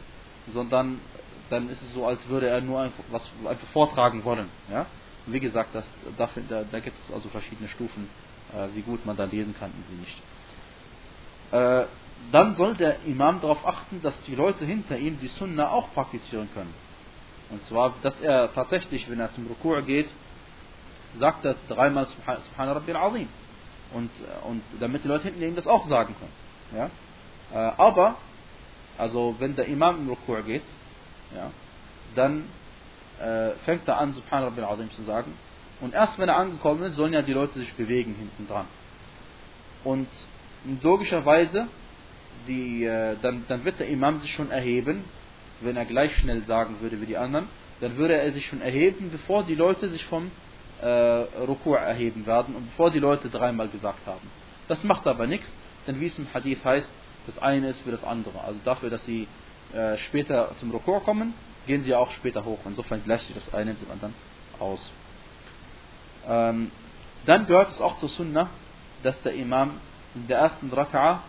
sondern 0.53 0.99
dann 1.49 1.69
ist 1.69 1.81
es 1.81 1.93
so, 1.93 2.05
als 2.05 2.19
würde 2.27 2.47
er 2.47 2.61
nur 2.61 2.79
einfach, 2.81 3.03
was 3.11 3.29
einfach 3.45 3.67
vortragen 3.69 4.23
wollen. 4.23 4.49
Ja? 4.71 4.85
wie 5.31 5.39
gesagt, 5.39 5.73
das, 5.73 5.85
dafür, 6.17 6.43
da, 6.47 6.63
da, 6.63 6.79
gibt 6.79 6.97
es 6.99 7.13
also 7.13 7.29
verschiedene 7.29 7.67
Stufen, 7.69 8.09
äh, 8.53 8.67
wie 8.75 8.81
gut 8.81 9.05
man 9.05 9.15
da 9.15 9.25
lesen 9.25 9.55
kann 9.57 9.71
und 9.71 9.85
wie 9.91 10.01
nicht. 10.01 10.21
Äh, 11.51 11.85
dann 12.31 12.55
soll 12.55 12.75
der 12.75 13.03
Imam 13.05 13.39
darauf 13.41 13.65
achten, 13.65 14.01
dass 14.01 14.21
die 14.23 14.35
Leute 14.35 14.65
hinter 14.65 14.97
ihm 14.97 15.19
die 15.19 15.27
Sunna 15.27 15.69
auch 15.69 15.93
praktizieren 15.93 16.49
können. 16.53 16.73
Und 17.49 17.63
zwar, 17.63 17.93
dass 18.03 18.19
er 18.19 18.53
tatsächlich, 18.53 19.09
wenn 19.09 19.19
er 19.19 19.31
zum 19.31 19.47
Rukur 19.47 19.81
geht, 19.81 20.09
sagt 21.17 21.45
er 21.45 21.55
dreimal 21.67 22.07
Subhan 22.07 22.69
Rabbil 22.69 22.95
Azim. 22.95 23.29
Und, 23.93 24.11
und 24.43 24.61
damit 24.79 25.03
die 25.03 25.07
Leute 25.07 25.29
hinter 25.29 25.47
ihm 25.47 25.55
das 25.55 25.65
auch 25.65 25.87
sagen 25.87 26.15
können. 26.19 26.89
Ja? 27.51 27.69
Äh, 27.69 27.73
aber, 27.77 28.17
also 28.97 29.35
wenn 29.39 29.55
der 29.55 29.65
Imam 29.65 30.01
im 30.01 30.09
Rukur 30.09 30.43
geht, 30.43 30.63
ja, 31.35 31.51
dann 32.15 32.45
äh, 33.19 33.51
fängt 33.65 33.87
er 33.87 33.97
an, 33.97 34.13
Subhan 34.13 34.43
Rabbil 34.43 34.63
Azim 34.63 34.91
zu 34.91 35.03
sagen. 35.03 35.33
Und 35.81 35.93
erst 35.93 36.17
wenn 36.19 36.29
er 36.29 36.37
angekommen 36.37 36.83
ist, 36.83 36.95
sollen 36.95 37.13
ja 37.13 37.21
die 37.21 37.33
Leute 37.33 37.57
sich 37.59 37.73
bewegen 37.73 38.15
hinten 38.15 38.47
dran. 38.47 38.65
Und 39.83 40.07
logischerweise, 40.81 41.67
die, 42.47 42.83
äh, 42.83 43.15
dann, 43.21 43.45
dann 43.47 43.63
wird 43.63 43.79
der 43.79 43.87
Imam 43.87 44.19
sich 44.19 44.33
schon 44.33 44.51
erheben, 44.51 45.03
wenn 45.61 45.77
er 45.77 45.85
gleich 45.85 46.15
schnell 46.17 46.43
sagen 46.43 46.77
würde 46.81 46.99
wie 47.01 47.05
die 47.05 47.17
anderen, 47.17 47.47
dann 47.81 47.97
würde 47.97 48.15
er 48.15 48.31
sich 48.33 48.47
schon 48.47 48.61
erheben, 48.61 49.09
bevor 49.11 49.43
die 49.43 49.55
Leute 49.55 49.89
sich 49.89 50.03
vom 50.05 50.31
äh, 50.81 50.87
Rukur 50.87 51.79
erheben 51.79 52.25
werden 52.25 52.55
und 52.55 52.65
bevor 52.69 52.91
die 52.91 52.99
Leute 52.99 53.29
dreimal 53.29 53.67
gesagt 53.69 54.05
haben. 54.05 54.27
Das 54.67 54.83
macht 54.83 55.07
aber 55.07 55.27
nichts, 55.27 55.49
denn 55.87 55.99
wie 55.99 56.05
es 56.05 56.17
im 56.17 56.27
Hadith 56.33 56.63
heißt, 56.63 56.89
das 57.25 57.37
eine 57.39 57.69
ist 57.69 57.81
für 57.81 57.91
das 57.91 58.03
andere. 58.03 58.41
Also 58.41 58.59
dafür, 58.63 58.89
dass 58.89 59.03
sie 59.05 59.27
äh, 59.73 59.97
später 59.97 60.51
zum 60.59 60.71
Rukur 60.71 61.03
kommen, 61.03 61.33
gehen 61.67 61.83
sie 61.83 61.93
auch 61.93 62.11
später 62.11 62.43
hoch. 62.45 62.59
Insofern 62.65 63.03
gleicht 63.03 63.25
sich 63.25 63.35
das 63.35 63.53
eine 63.53 63.71
mit 63.71 63.81
dem 63.81 63.91
anderen 63.91 64.13
aus. 64.59 64.91
Ähm, 66.27 66.71
dann 67.25 67.45
gehört 67.47 67.69
es 67.69 67.81
auch 67.81 67.97
zur 67.99 68.09
Sunnah, 68.09 68.49
dass 69.03 69.21
der 69.21 69.33
Imam 69.33 69.79
in 70.15 70.27
der 70.27 70.39
ersten 70.39 70.71
Raka'a 70.71 71.19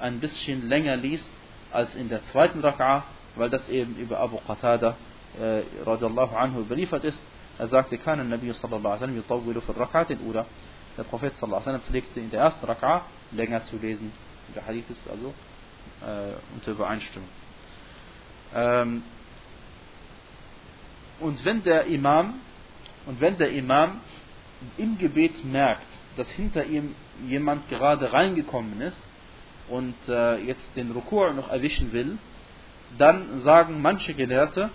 ein 0.00 0.20
bisschen 0.20 0.68
länger 0.68 0.96
liest 0.96 1.28
als 1.72 1.94
in 1.94 2.08
der 2.08 2.24
zweiten 2.26 2.60
Raka'a, 2.64 3.02
weil 3.36 3.50
das 3.50 3.68
eben 3.68 3.96
über 3.96 4.18
Abu 4.18 4.38
Qatada 4.38 4.96
äh, 5.38 5.62
radiallahu 5.84 6.34
anhu 6.34 6.60
überliefert 6.60 7.04
ist. 7.04 7.20
Er 7.58 7.68
sagte, 7.68 7.98
kann 7.98 8.26
Nabi 8.28 8.52
sallallahu 8.52 8.94
alaihi 8.94 9.22
wasallam 9.28 9.62
fi 9.62 9.72
rak'at 9.72 10.10
al 10.10 10.46
Der 10.96 11.04
Prophet 11.04 11.36
sallallahu 11.36 11.62
alaihi 11.62 11.66
wasallam 11.66 11.80
pflegte 11.82 12.20
in 12.20 12.30
der 12.30 12.40
ersten 12.40 12.66
Raka'a 12.66 13.02
länger 13.32 13.64
zu 13.64 13.76
lesen. 13.76 14.12
Der 14.54 14.66
Hadith 14.66 14.88
ist 14.90 15.08
also 15.08 15.34
äh, 16.00 16.34
unter 16.54 16.72
Übereinstimmung. 16.72 17.28
Ähm, 18.54 19.02
und 21.20 21.44
wenn 21.44 21.62
der 21.62 21.84
Imam 21.86 22.34
und 23.06 23.20
wenn 23.20 23.36
der 23.38 23.50
Imam 23.50 24.00
im 24.76 24.98
Gebet 24.98 25.44
merkt, 25.44 25.86
dass 26.16 26.28
hinter 26.30 26.64
ihm 26.66 26.94
jemand 27.26 27.68
gerade 27.68 28.12
reingekommen 28.12 28.80
ist 28.80 29.00
und 29.68 29.94
äh, 30.08 30.38
jetzt 30.38 30.68
den 30.76 30.90
Rukur 30.90 31.32
noch 31.32 31.50
erwischen 31.50 31.92
will, 31.92 32.18
dann 32.98 33.40
sagen 33.42 33.80
manche 33.80 34.14
Gelehrte, 34.14 34.70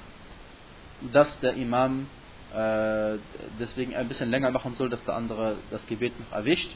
dass 1.11 1.39
der 1.41 1.55
Imam 1.55 2.07
äh, 2.53 3.17
deswegen 3.59 3.95
ein 3.95 4.07
bisschen 4.07 4.29
länger 4.29 4.51
machen 4.51 4.73
soll, 4.75 4.89
dass 4.89 5.03
der 5.03 5.15
andere 5.15 5.57
das 5.71 5.85
Gebet 5.87 6.13
noch 6.19 6.31
erwischt, 6.31 6.69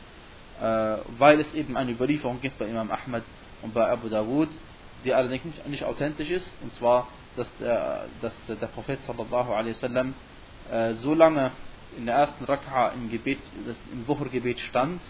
äh, 0.61 0.97
weil 1.17 1.39
es 1.39 1.53
eben 1.53 1.77
eine 1.77 1.91
Überlieferung 1.91 2.41
gibt 2.41 2.57
bei 2.59 2.65
Imam 2.65 2.91
Ahmad 2.91 3.23
und 3.61 3.73
bei 3.73 3.87
Abu 3.89 4.09
Dawud, 4.09 4.49
die 5.03 5.13
allerdings 5.13 5.45
nicht, 5.45 5.67
nicht 5.67 5.83
authentisch 5.83 6.29
ist, 6.29 6.51
und 6.61 6.73
zwar 6.73 7.07
dass 7.35 7.47
der, 7.59 8.05
dass 8.21 8.33
der 8.47 8.67
Prophet 8.67 8.99
sallallahu 9.05 9.53
alaihi 9.53 9.75
wasallam 9.75 10.13
äh, 10.71 10.93
so 10.93 11.13
lange 11.13 11.51
in 11.97 12.05
der 12.05 12.15
ersten 12.15 12.45
Rak'a 12.45 12.93
im 12.93 13.09
Gebet, 13.09 13.39
im 13.91 14.07
Wuchergebet 14.07 14.59
stand, 14.59 15.01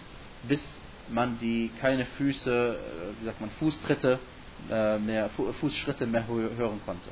bis 0.44 0.60
man 1.08 1.38
die 1.38 1.70
keine 1.80 2.06
Füße, 2.06 2.50
äh, 2.50 3.20
wie 3.20 3.26
sagt 3.26 3.40
man, 3.40 3.50
Fußtritte 3.50 4.18
äh, 4.70 4.98
mehr, 4.98 5.30
Fußschritte 5.30 6.06
mehr 6.06 6.26
hören 6.26 6.80
konnte. 6.84 7.08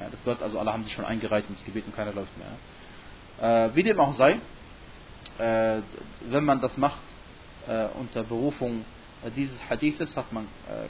Ja, 0.00 0.08
das 0.10 0.22
gehört 0.22 0.42
also, 0.42 0.58
alle 0.58 0.72
haben 0.72 0.84
sich 0.84 0.92
schon 0.92 1.04
eingereiht 1.04 1.44
ins 1.48 1.64
Gebet 1.64 1.86
und 1.86 1.94
keiner 1.94 2.12
läuft 2.12 2.32
mehr. 2.38 3.66
Äh, 3.66 3.74
wie 3.74 3.82
dem 3.82 3.98
auch 4.00 4.14
sei, 4.14 4.38
äh, 5.38 5.80
wenn 6.28 6.44
man 6.44 6.60
das 6.60 6.76
macht 6.76 7.00
äh, 7.66 7.86
unter 7.98 8.24
Berufung 8.24 8.84
dieses 9.36 9.58
Hadithes, 9.68 10.16
hat 10.16 10.32
man 10.32 10.46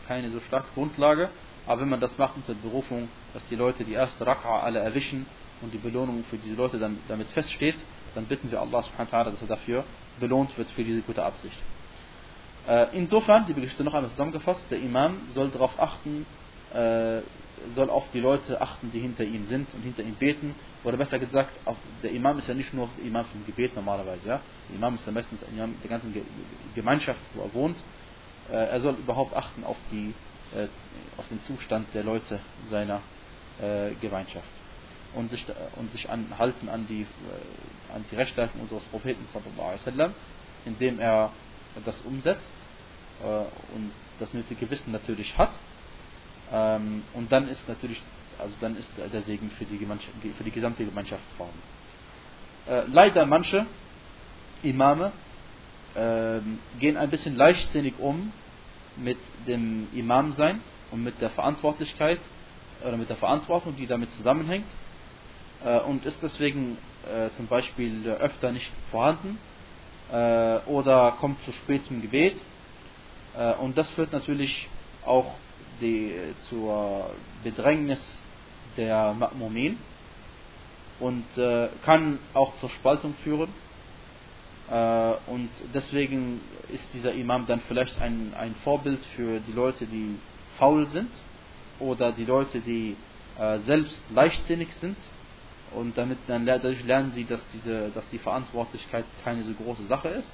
keine 0.06 0.28
so 0.30 0.40
starke 0.40 0.68
Grundlage. 0.74 1.30
Aber 1.66 1.82
wenn 1.82 1.88
man 1.90 2.00
das 2.00 2.16
macht 2.16 2.36
unter 2.36 2.54
Berufung, 2.54 3.08
dass 3.34 3.44
die 3.46 3.56
Leute 3.56 3.84
die 3.84 3.92
erste 3.92 4.24
Raka'a 4.24 4.62
alle 4.62 4.78
erwischen 4.78 5.26
und 5.60 5.72
die 5.72 5.78
Belohnung 5.78 6.24
für 6.30 6.38
diese 6.38 6.54
Leute 6.54 6.78
dann 6.78 6.98
damit 7.08 7.28
feststeht, 7.28 7.76
dann 8.14 8.24
bitten 8.24 8.50
wir 8.50 8.60
Allah 8.60 8.82
subhanahu 8.82 9.12
wa 9.12 9.18
ta'ala, 9.18 9.30
dass 9.30 9.42
er 9.42 9.48
dafür 9.48 9.84
belohnt 10.18 10.56
wird 10.56 10.70
für 10.70 10.82
diese 10.82 11.02
gute 11.02 11.22
Absicht. 11.22 11.58
Äh, 12.66 12.86
insofern, 12.92 13.46
die 13.46 13.54
Geschichte 13.54 13.84
noch 13.84 13.94
einmal 13.94 14.10
zusammengefasst, 14.10 14.62
der 14.70 14.78
Imam 14.78 15.18
soll 15.34 15.48
darauf 15.48 15.78
achten, 15.78 16.26
äh, 16.72 17.20
soll 17.74 17.90
auf 17.90 18.04
die 18.12 18.20
Leute 18.20 18.60
achten, 18.60 18.90
die 18.92 19.00
hinter 19.00 19.24
ihm 19.24 19.46
sind 19.46 19.68
und 19.74 19.82
hinter 19.82 20.02
ihm 20.02 20.14
beten. 20.14 20.54
Oder 20.84 20.96
besser 20.96 21.18
gesagt, 21.18 21.52
der 22.02 22.12
Imam 22.12 22.38
ist 22.38 22.48
ja 22.48 22.54
nicht 22.54 22.72
nur 22.72 22.88
Imam 23.04 23.24
vom 23.26 23.44
Gebet 23.44 23.74
normalerweise. 23.74 24.26
Ja? 24.26 24.40
Der 24.68 24.76
Imam 24.76 24.94
ist 24.94 25.04
ja 25.06 25.12
meistens 25.12 25.40
Imam 25.52 25.74
der 25.82 25.90
ganzen 25.90 26.14
Gemeinschaft, 26.74 27.20
wo 27.34 27.42
er 27.42 27.52
wohnt. 27.52 27.76
Äh, 28.50 28.54
er 28.54 28.80
soll 28.80 28.94
überhaupt 28.94 29.36
achten 29.36 29.64
auf 29.64 29.76
die 29.90 30.14
äh, 30.54 30.68
auf 31.18 31.28
den 31.28 31.42
Zustand 31.42 31.92
der 31.94 32.04
Leute 32.04 32.40
seiner 32.70 33.02
äh, 33.60 33.90
Gemeinschaft 34.00 34.48
und 35.14 35.30
sich, 35.30 35.44
und 35.76 35.90
sich 35.92 36.08
anhalten 36.08 36.68
an 36.68 36.86
die, 36.86 37.06
an 37.94 38.04
die 38.10 38.14
Rechtsleitung 38.14 38.60
unseres 38.60 38.84
Propheten 38.84 39.26
sallam, 39.84 40.14
indem 40.64 41.00
er 41.00 41.32
das 41.84 42.00
umsetzt 42.02 42.50
und 43.74 43.90
das 44.20 44.32
nötige 44.32 44.70
Wissen 44.70 44.92
natürlich 44.92 45.36
hat 45.36 45.50
ähm, 46.52 47.02
und 47.14 47.32
dann 47.32 47.48
ist 47.48 47.66
natürlich 47.68 48.00
also 48.38 48.54
dann 48.60 48.76
ist 48.76 48.90
der 48.96 49.22
Segen 49.22 49.50
für 49.50 49.64
die, 49.64 49.78
für 50.36 50.44
die 50.44 50.50
gesamte 50.52 50.84
Gemeinschaft 50.84 51.24
vorhanden. 51.36 52.94
leider 52.94 53.26
manche 53.26 53.66
Imame 54.62 55.12
gehen 56.78 56.96
ein 56.96 57.10
bisschen 57.10 57.36
leichtsinnig 57.36 57.94
um 57.98 58.32
mit 58.96 59.18
dem 59.46 59.88
Imam 59.94 60.32
sein 60.32 60.60
und 60.90 61.02
mit 61.02 61.20
der 61.20 61.30
Verantwortlichkeit 61.30 62.20
oder 62.86 62.96
mit 62.96 63.08
der 63.08 63.16
Verantwortung, 63.16 63.76
die 63.76 63.86
damit 63.86 64.10
zusammenhängt. 64.12 64.66
Äh, 65.64 65.80
und 65.80 66.04
ist 66.04 66.18
deswegen 66.22 66.78
äh, 67.12 67.30
zum 67.30 67.46
Beispiel 67.46 68.08
öfter 68.08 68.52
nicht 68.52 68.70
vorhanden 68.90 69.38
äh, 70.12 70.58
oder 70.66 71.12
kommt 71.18 71.42
zu 71.44 71.52
spät 71.52 71.84
zum 71.86 72.02
Gebet. 72.02 72.36
Und 73.60 73.78
das 73.78 73.88
führt 73.90 74.12
natürlich 74.12 74.68
auch 75.04 75.34
die, 75.80 76.12
zur 76.48 77.10
Bedrängnis 77.44 78.00
der 78.76 79.14
Ma'mumin 79.14 79.76
und 80.98 81.24
kann 81.82 82.18
auch 82.34 82.56
zur 82.56 82.70
Spaltung 82.70 83.14
führen 83.22 83.52
und 84.70 85.48
deswegen 85.72 86.40
ist 86.68 86.84
dieser 86.92 87.12
Imam 87.12 87.46
dann 87.46 87.60
vielleicht 87.68 88.00
ein, 88.00 88.34
ein 88.38 88.54
Vorbild 88.64 89.02
für 89.16 89.40
die 89.40 89.52
Leute, 89.52 89.86
die 89.86 90.16
faul 90.58 90.86
sind 90.88 91.10
oder 91.80 92.12
die 92.12 92.24
Leute, 92.24 92.60
die 92.60 92.96
äh, 93.38 93.58
selbst 93.60 94.02
leichtsinnig 94.14 94.68
sind 94.80 94.96
und 95.74 95.96
damit 95.96 96.18
dann 96.26 96.44
dadurch 96.44 96.84
lernen 96.84 97.12
sie, 97.14 97.24
dass 97.24 97.40
diese, 97.52 97.90
dass 97.90 98.08
die 98.10 98.18
Verantwortlichkeit 98.18 99.04
keine 99.24 99.42
so 99.42 99.52
große 99.52 99.86
Sache 99.86 100.08
ist 100.08 100.28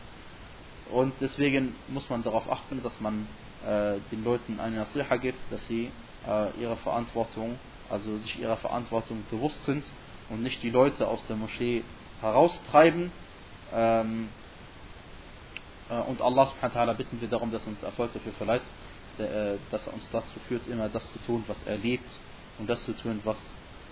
und 0.91 1.13
deswegen 1.21 1.75
muss 1.89 2.09
man 2.11 2.23
darauf 2.23 2.51
achten, 2.51 2.83
dass 2.83 2.99
man 3.01 3.27
äh, 3.65 3.99
den 4.13 4.25
Leuten 4.25 4.61
eine 4.61 4.77
Nasiha 4.77 5.17
gibt, 5.17 5.39
dass 5.51 5.67
sie 5.67 5.91
äh, 6.27 6.61
ihre 6.61 6.77
Verantwortung, 6.77 7.59
also 7.91 8.17
sich 8.19 8.41
ihrer 8.41 8.57
Verantwortung 8.57 9.25
bewusst 9.31 9.65
sind 9.65 9.85
und 10.29 10.43
nicht 10.43 10.63
die 10.63 10.71
Leute 10.71 11.07
aus 11.09 11.25
der 11.27 11.37
Moschee 11.37 11.83
heraustreiben. 12.21 13.13
Ähm, 13.75 14.29
äh, 15.91 16.01
und 16.01 16.23
Allah 16.23 16.47
subhanahu 16.47 16.75
wa 16.75 16.81
ta'ala 16.81 16.95
bitten 16.95 17.21
wir 17.21 17.29
darum, 17.29 17.51
dass 17.51 17.63
er 17.63 17.69
uns 17.69 17.83
Erfolg 17.83 18.13
dafür 18.13 18.33
verleiht, 18.33 18.63
äh, 19.19 19.57
dass 19.71 19.87
er 19.87 19.95
uns 19.95 20.09
dazu 20.11 20.39
führt, 20.49 20.67
immer 20.69 20.89
das 20.89 21.11
zu 21.13 21.19
tun, 21.27 21.45
was 21.47 21.57
er 21.67 21.77
liebt 21.77 22.11
und 22.59 22.69
das 22.69 22.85
zu 22.85 22.93
tun, 22.93 23.21
was 23.25 23.37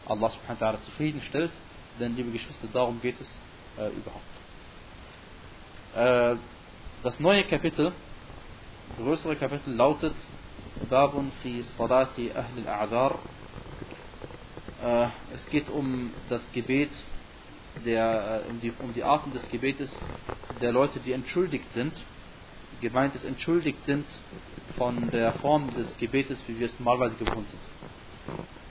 Allah 0.07 0.31
subhanahu 0.31 0.61
wa 0.61 0.67
ta'ala 0.67 0.83
zufriedenstellt. 0.83 1.53
Denn, 2.01 2.17
liebe 2.17 2.31
Geschwister, 2.31 2.69
darum 2.73 3.01
geht 3.01 3.21
es 3.21 3.31
äh, 3.79 3.91
überhaupt. 3.91 4.33
Äh, 5.95 6.37
das 7.03 7.21
neue 7.21 7.45
Kapitel, 7.45 7.93
größere 8.97 9.37
Kapitel 9.37 9.75
lautet 9.75 10.15
Babun 10.89 11.33
fi 11.43 11.65
Salati 11.77 12.33
Ahl 12.33 12.47
al-A'dar. 12.67 13.19
Äh, 14.83 15.09
es 15.35 15.47
geht 15.51 15.69
um 15.69 16.13
das 16.29 16.41
Gebet, 16.53 16.91
der, 17.85 18.45
äh, 18.47 18.51
um, 18.51 18.61
die, 18.61 18.73
um 18.81 18.93
die 18.93 19.05
Arten 19.05 19.33
des 19.33 19.49
Gebetes 19.51 19.91
der 20.61 20.73
Leute, 20.73 21.01
die 21.01 21.13
entschuldigt 21.13 21.73
sind. 21.73 21.93
Gemeint 22.81 23.15
ist, 23.15 23.25
entschuldigt 23.25 23.85
sind 23.85 24.05
von 24.77 25.11
der 25.11 25.33
Form 25.35 25.73
des 25.75 25.97
Gebetes, 25.99 26.39
wie 26.47 26.59
wir 26.59 26.67
es 26.67 26.79
normalerweise 26.79 27.17
gewohnt 27.17 27.49
sind. 27.49 27.61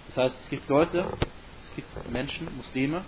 Das 0.07 0.17
heißt, 0.17 0.35
es 0.43 0.49
gibt 0.49 0.67
Leute, 0.67 1.05
es 1.63 1.75
gibt 1.75 2.11
Menschen, 2.11 2.47
Muslime, 2.57 3.05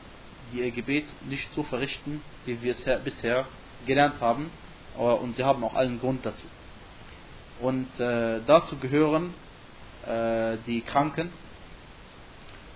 die 0.51 0.59
ihr 0.59 0.71
Gebet 0.71 1.05
nicht 1.27 1.53
so 1.55 1.63
verrichten, 1.63 2.21
wie 2.45 2.61
wir 2.61 2.73
es 2.73 3.03
bisher 3.03 3.47
gelernt 3.85 4.21
haben, 4.21 4.49
und 4.95 5.35
sie 5.35 5.43
haben 5.43 5.63
auch 5.63 5.73
allen 5.73 5.99
Grund 5.99 6.25
dazu. 6.25 6.45
Und 7.59 7.87
äh, 7.99 8.41
dazu 8.45 8.77
gehören 8.77 9.33
äh, 10.05 10.57
die 10.67 10.81
Kranken, 10.81 11.31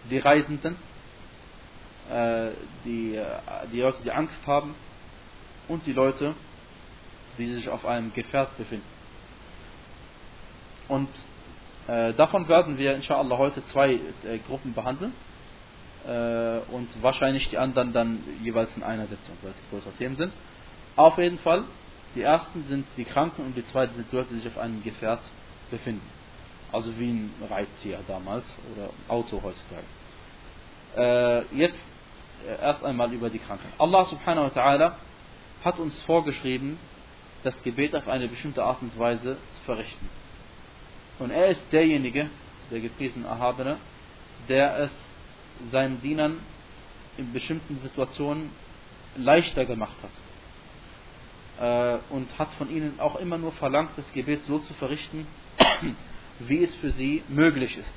die 0.09 0.17
Reisenden, 0.17 0.75
die, 2.85 3.15
äh, 3.15 3.25
die 3.71 3.81
Leute, 3.81 4.03
die 4.03 4.11
Angst 4.11 4.39
haben 4.45 4.75
und 5.67 5.85
die 5.85 5.93
Leute, 5.93 6.33
die 7.37 7.47
sich 7.53 7.69
auf 7.69 7.85
einem 7.85 8.13
Gefährt 8.13 8.55
befinden. 8.57 8.85
Und 10.87 11.09
äh, 11.87 12.13
davon 12.13 12.47
werden 12.47 12.77
wir 12.77 12.95
inshallah 12.95 13.37
heute 13.37 13.63
zwei 13.67 13.93
äh, 13.93 14.37
Gruppen 14.47 14.73
behandeln 14.73 15.13
äh, 16.05 16.59
und 16.71 16.89
wahrscheinlich 17.01 17.49
die 17.49 17.57
anderen 17.57 17.93
dann 17.93 18.23
jeweils 18.41 18.75
in 18.75 18.83
einer 18.83 19.07
Sitzung, 19.07 19.35
weil 19.41 19.51
es 19.51 19.61
größere 19.69 19.93
Themen 19.93 20.15
sind. 20.15 20.33
Auf 20.95 21.17
jeden 21.17 21.39
Fall, 21.39 21.63
die 22.15 22.21
ersten 22.21 22.63
sind 22.65 22.87
die 22.95 23.05
Kranken 23.05 23.45
und 23.45 23.55
die 23.55 23.65
zweiten 23.67 23.95
sind 23.95 24.11
Leute, 24.11 24.29
die 24.29 24.39
sich 24.39 24.47
auf 24.47 24.57
einem 24.57 24.81
Gefährt 24.81 25.21
befinden. 25.69 26.07
Also 26.71 26.97
wie 26.97 27.09
ein 27.09 27.31
Reittier 27.49 27.99
damals 28.07 28.45
oder 28.73 28.89
Auto 29.07 29.41
heutzutage. 29.41 29.85
Äh, 30.95 31.55
jetzt 31.55 31.75
äh, 31.75 31.96
erst 32.61 32.83
einmal 32.83 33.11
über 33.13 33.29
die 33.29 33.39
Kranken. 33.39 33.67
Allah 33.77 34.05
subhanahu 34.05 34.55
wa 34.55 34.61
ta'ala 34.61 34.91
hat 35.63 35.79
uns 35.79 35.99
vorgeschrieben, 36.03 36.79
das 37.43 37.61
Gebet 37.63 37.95
auf 37.95 38.07
eine 38.07 38.27
bestimmte 38.27 38.63
Art 38.63 38.81
und 38.81 38.97
Weise 38.97 39.37
zu 39.49 39.61
verrichten. 39.61 40.09
Und 41.19 41.31
er 41.31 41.47
ist 41.47 41.63
derjenige, 41.71 42.29
der 42.71 42.79
gepriesen 42.79 43.25
Erhabene, 43.25 43.77
der 44.47 44.77
es 44.79 44.91
seinen 45.71 46.01
Dienern 46.01 46.39
in 47.17 47.33
bestimmten 47.33 47.79
Situationen 47.79 48.51
leichter 49.15 49.65
gemacht 49.65 49.95
hat. 50.03 50.11
Äh, 51.59 52.13
und 52.13 52.37
hat 52.37 52.53
von 52.53 52.69
ihnen 52.69 52.99
auch 52.99 53.15
immer 53.15 53.37
nur 53.37 53.51
verlangt, 53.53 53.91
das 53.97 54.11
Gebet 54.13 54.43
so 54.43 54.59
zu 54.59 54.73
verrichten, 54.75 55.25
wie 56.39 56.63
es 56.63 56.75
für 56.75 56.91
sie 56.91 57.23
möglich 57.27 57.77
ist. 57.77 57.93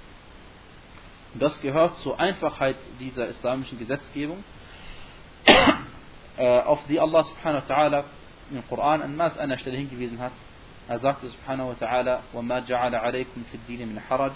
Und 1.33 1.41
das 1.41 1.59
gehört 1.61 1.97
zur 1.99 2.19
Einfachheit 2.19 2.77
dieser 2.99 3.27
islamischen 3.27 3.77
Gesetzgebung, 3.77 4.43
äh, 6.37 6.59
auf 6.61 6.79
die 6.87 6.99
Allah 6.99 7.23
subhanahu 7.23 7.67
wa 7.67 7.73
ta'ala 7.73 8.03
im 8.51 8.67
Koran 8.67 9.01
an 9.01 9.11
mehrmals 9.11 9.37
einer 9.37 9.57
Stelle 9.57 9.77
hingewiesen 9.77 10.19
hat. 10.19 10.31
Er 10.87 10.99
sagte 10.99 11.27
subhanahu 11.27 11.69
wa 11.69 11.85
ta'ala, 11.85 12.19
وَمَا 12.33 12.65
جَعَلَ 12.67 12.95
عَلَيْكُمْ 12.95 13.43
فِي 13.51 13.57
الدِّينِ 13.57 13.87
مِنْ 13.87 13.99
حَرَجٍ 13.99 14.33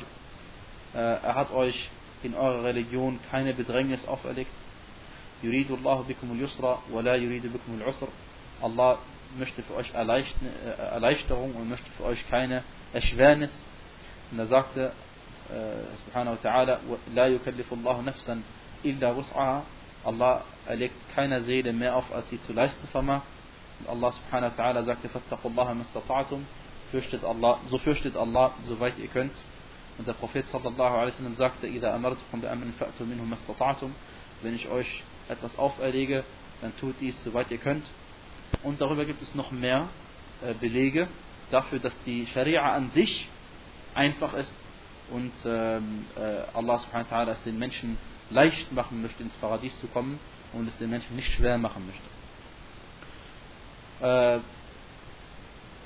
Er 0.93 1.35
hat 1.35 1.51
euch 1.51 1.89
in 2.23 2.33
eurer 2.33 2.63
Religion 2.63 3.19
keine 3.29 3.53
Bedrängnis 3.53 4.07
auferlegt. 4.07 4.51
يُرِيدُ 5.43 5.71
اللَّهُ 5.71 6.05
بِكُمُ 6.07 6.31
الْيُسْرَ 6.31 6.79
وَلَا 6.91 7.15
يُرِيدُ 7.15 7.53
بِكُمُ 7.53 7.79
الْعُسْرَ 7.79 8.07
Allah 8.61 8.97
möchte 9.37 9.63
für 9.63 9.75
euch 9.75 9.93
äh, 9.93 10.81
Erleichterung 10.91 11.55
und 11.55 11.69
möchte 11.69 11.89
für 11.91 12.03
euch 12.03 12.27
keine 12.29 12.63
Erschwernis. 12.93 13.51
Und 14.31 14.39
er 14.39 14.47
sagte, 14.47 14.91
subhanahu 15.48 16.36
wa 16.36 16.42
ta'ala, 16.42 16.80
la 17.14 17.26
yukallifu 17.28 17.76
Allah 17.76 18.02
nafsan 18.02 18.42
illa 18.82 19.14
wus'aha. 19.14 19.62
Allah 20.04 20.44
erlegt 20.66 20.94
keiner 21.14 21.42
Seele 21.42 21.72
mehr 21.72 21.96
auf, 21.96 22.12
als 22.12 22.28
sie 22.30 22.40
zu 22.42 22.52
leisten 22.52 22.86
vermag. 22.88 23.22
Und 23.80 23.88
Allah 23.88 24.12
subhanahu 24.12 24.50
wa 24.56 24.62
ta'ala 24.62 24.84
sagte, 24.84 25.08
fattaqullaha 25.08 25.74
mastata'atum. 25.74 26.44
Fürchtet 26.90 27.24
Allah, 27.24 27.58
so 27.68 27.78
fürchtet 27.78 28.16
Allah, 28.16 28.52
soweit 28.64 28.98
ihr 28.98 29.08
könnt. 29.08 29.32
Und 29.98 30.06
der 30.06 30.12
Prophet 30.14 30.46
sallallahu 30.46 30.94
alaihi 30.94 31.14
wasallam 31.14 31.36
sagte, 31.36 31.66
idha 31.66 31.94
amartukum 31.94 32.40
bi 32.40 32.48
amrin 32.48 32.72
fa'tu 32.72 33.04
minhum 33.04 33.28
mastata'atum. 33.30 33.90
Wenn 34.42 34.54
ich 34.54 34.68
euch 34.68 35.02
etwas 35.28 35.56
auferlege, 35.58 36.24
dann 36.60 36.76
tut 36.76 36.96
dies, 37.00 37.22
soweit 37.22 37.50
ihr 37.50 37.58
könnt. 37.58 37.86
Und 38.62 38.80
darüber 38.80 39.04
gibt 39.04 39.22
es 39.22 39.34
noch 39.34 39.50
mehr 39.50 39.88
äh, 40.42 40.54
Belege 40.54 41.08
dafür, 41.50 41.78
dass 41.78 41.94
die 42.04 42.26
Scharia 42.26 42.62
an 42.62 42.90
sich 42.90 43.28
einfach 43.94 44.34
ist 44.34 44.54
und 45.10 45.32
ähm, 45.44 46.06
äh, 46.16 46.56
Allah 46.56 46.78
subhanahu 46.78 47.10
wa 47.10 47.32
es 47.32 47.42
den 47.42 47.58
Menschen 47.58 47.98
leicht 48.30 48.72
machen 48.72 49.02
möchte, 49.02 49.22
ins 49.22 49.34
Paradies 49.36 49.78
zu 49.80 49.86
kommen 49.88 50.18
und 50.52 50.68
es 50.68 50.76
den 50.78 50.90
Menschen 50.90 51.16
nicht 51.16 51.32
schwer 51.34 51.58
machen 51.58 51.86
möchte. 51.86 52.02
Äh, 54.00 54.40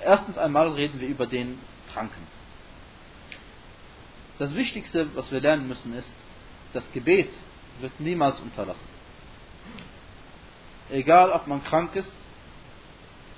erstens 0.04 0.38
einmal 0.38 0.68
reden 0.72 1.00
wir 1.00 1.08
über 1.08 1.26
den 1.26 1.58
Kranken. 1.92 2.26
Das 4.38 4.54
Wichtigste, 4.54 5.08
was 5.16 5.32
wir 5.32 5.40
lernen 5.40 5.66
müssen, 5.66 5.92
ist, 5.94 6.12
das 6.72 6.90
Gebet 6.92 7.30
wird 7.80 7.98
niemals 7.98 8.38
unterlassen. 8.40 8.86
Egal, 10.90 11.32
ob 11.32 11.46
man 11.46 11.62
krank 11.64 11.94
ist 11.96 12.12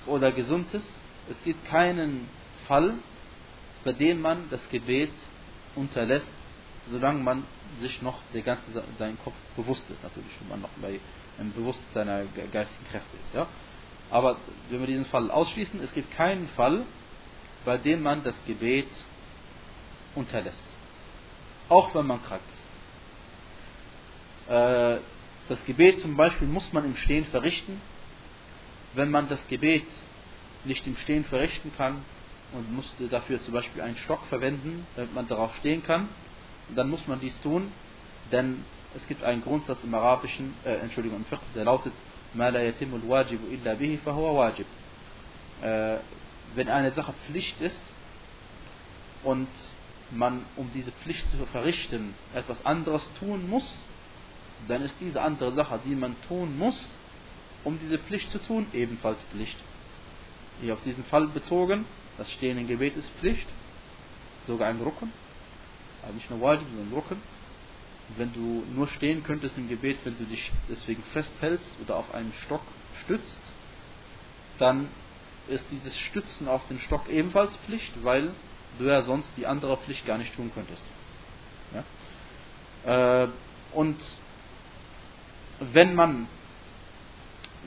oder 0.07 0.31
gesund 0.31 0.73
ist, 0.75 0.91
es 1.31 1.43
gibt 1.43 1.65
keinen 1.65 2.29
Fall, 2.67 2.95
bei 3.85 3.93
dem 3.93 4.21
man 4.21 4.49
das 4.51 4.69
Gebet 4.69 5.13
unterlässt, 5.75 6.33
solange 6.89 7.23
man 7.23 7.45
sich 7.79 8.03
noch 8.03 8.19
der 8.35 8.43
ganze 8.43 8.65
sein 8.99 9.19
Kopf 9.23 9.35
bewusst 9.57 9.89
ist, 9.91 10.03
natürlich, 10.03 10.31
wenn 10.41 10.49
man 10.49 10.61
noch 10.63 10.71
bei 10.81 11.01
einem 11.39 11.53
Bewusst 11.53 11.83
seiner 11.95 12.25
geistigen 12.25 12.85
Kräfte 12.91 13.17
ist. 13.25 13.35
Ja? 13.35 13.47
Aber 14.11 14.37
wenn 14.69 14.81
wir 14.81 14.87
diesen 14.87 15.05
Fall 15.07 15.31
ausschließen, 15.31 15.81
es 15.83 15.93
gibt 15.95 16.11
keinen 16.13 16.49
Fall, 16.49 16.85
bei 17.65 17.79
dem 17.79 18.03
man 18.03 18.23
das 18.25 18.35
Gebet 18.47 18.89
unterlässt. 20.15 20.65
Auch 21.69 21.95
wenn 21.95 22.07
man 22.07 22.23
krank 22.23 22.43
ist. 22.55 24.53
Äh, 24.53 24.99
das 25.49 25.65
Gebet 25.67 26.01
zum 26.01 26.17
Beispiel 26.17 26.49
muss 26.49 26.73
man 26.73 26.85
im 26.85 26.97
Stehen 26.97 27.25
verrichten. 27.27 27.81
Wenn 28.95 29.11
man 29.11 29.29
das 29.29 29.47
Gebet 29.49 29.87
nicht 30.65 30.87
im 30.87 30.97
Stehen 30.97 31.25
verrichten 31.25 31.73
kann, 31.77 32.05
und 32.54 32.74
musste 32.74 33.08
dafür 33.08 33.42
zum 33.42 33.54
Beispiel 33.54 33.82
einen 33.82 33.98
Stock 33.98 34.24
verwenden, 34.28 34.86
damit 34.96 35.14
man 35.14 35.28
darauf 35.28 35.56
stehen 35.58 35.84
kann. 35.84 36.10
Und 36.70 36.78
dann 36.78 36.90
muss 36.90 37.06
man 37.08 37.20
dies 37.20 37.40
tun, 37.42 37.72
denn 38.32 38.64
es 38.96 39.08
gibt 39.08 39.24
einen 39.24 39.44
Grundsatz 39.44 39.80
im 39.84 39.94
Arabischen, 39.94 40.54
äh, 40.64 40.76
Entschuldigung, 40.76 41.20
im 41.20 41.26
Fiqh, 41.26 41.42
der 41.54 41.66
lautet, 41.66 41.94
ما 42.36 42.52
لا 42.52 42.68
يتم 42.68 42.96
الواجب 42.96 43.40
إلا 43.52 43.74
به 43.74 44.00
فهو 44.06 44.36
واجب. 44.36 44.66
Äh, 45.62 46.00
wenn 46.56 46.70
eine 46.70 46.92
Sache 46.92 47.14
Pflicht 47.28 47.62
ist, 47.62 47.82
und 49.26 49.48
man, 50.12 50.46
um 50.56 50.70
diese 50.74 50.92
Pflicht 50.92 51.30
zu 51.32 51.38
verrichten, 51.48 52.14
etwas 52.34 52.64
anderes 52.66 53.12
tun 53.20 53.50
muss, 53.50 53.80
dann 54.68 54.84
ist 54.84 54.96
diese 55.02 55.22
andere 55.22 55.52
Sache, 55.52 55.80
die 55.84 55.96
man 55.96 56.16
tun 56.28 56.58
muss, 56.58 56.90
um 57.64 57.78
diese 57.80 57.98
Pflicht 57.98 58.30
zu 58.30 58.40
tun, 58.40 58.68
ebenfalls 58.72 59.18
Pflicht. 59.32 59.58
Hier 60.62 60.74
auf 60.74 60.84
diesen 60.84 61.04
Fall 61.06 61.28
bezogen, 61.28 61.86
das 62.21 62.31
Stehen 62.33 62.59
im 62.59 62.67
Gebet 62.67 62.97
ist 62.97 63.11
Pflicht, 63.19 63.49
sogar 64.47 64.69
ein 64.69 64.79
Rucken, 64.83 65.11
also 66.03 66.15
nicht 66.15 66.29
nur 66.29 66.43
Wajib, 66.43 66.67
sondern 66.69 66.93
Rucken. 66.93 67.17
Wenn 68.17 68.31
du 68.35 68.63
nur 68.75 68.89
stehen 68.89 69.23
könntest 69.23 69.57
im 69.57 69.71
Gebet, 69.71 70.01
wenn 70.05 70.19
du 70.19 70.25
dich 70.25 70.53
deswegen 70.69 71.03
festhältst 71.15 71.73
oder 71.83 71.97
auf 71.97 72.13
einen 72.13 72.35
Stock 72.45 72.61
stützt, 73.05 73.41
dann 74.59 74.89
ist 75.49 75.65
dieses 75.71 75.99
Stützen 75.99 76.47
auf 76.47 76.67
den 76.69 76.79
Stock 76.81 77.09
ebenfalls 77.09 77.57
Pflicht, 77.65 77.93
weil 78.05 78.33
du 78.79 78.85
ja 78.85 79.01
sonst 79.01 79.31
die 79.39 79.47
andere 79.47 79.79
Pflicht 79.79 80.05
gar 80.05 80.19
nicht 80.19 80.35
tun 80.35 80.51
könntest. 80.55 80.85
Ja? 82.85 83.23
Äh, 83.25 83.29
und 83.73 83.99
wenn 85.61 85.95
man 85.95 86.27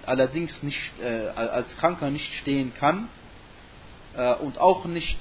allerdings 0.06 0.62
nicht 0.62 1.00
äh, 1.00 1.30
als 1.30 1.76
Kranker 1.78 2.12
nicht 2.12 2.32
stehen 2.36 2.72
kann 2.76 3.10
und 4.42 4.60
auch 4.60 4.86
nicht 4.86 5.18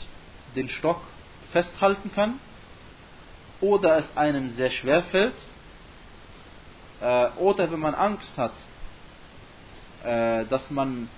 den 0.55 0.69
Stock 0.69 1.01
festhalten 1.53 2.13
kann 2.13 2.39
oder 3.61 3.99
es 3.99 4.17
einem 4.17 4.51
sehr 4.57 4.71
schwer 4.71 5.03
fällt 5.05 5.35
äh, 7.01 7.29
oder 7.39 7.71
wenn 7.71 7.81
man 7.81 7.95
Angst 7.95 8.37
hat, 8.37 8.53
äh, 10.05 10.45
dass 10.47 10.69
man 10.71 11.09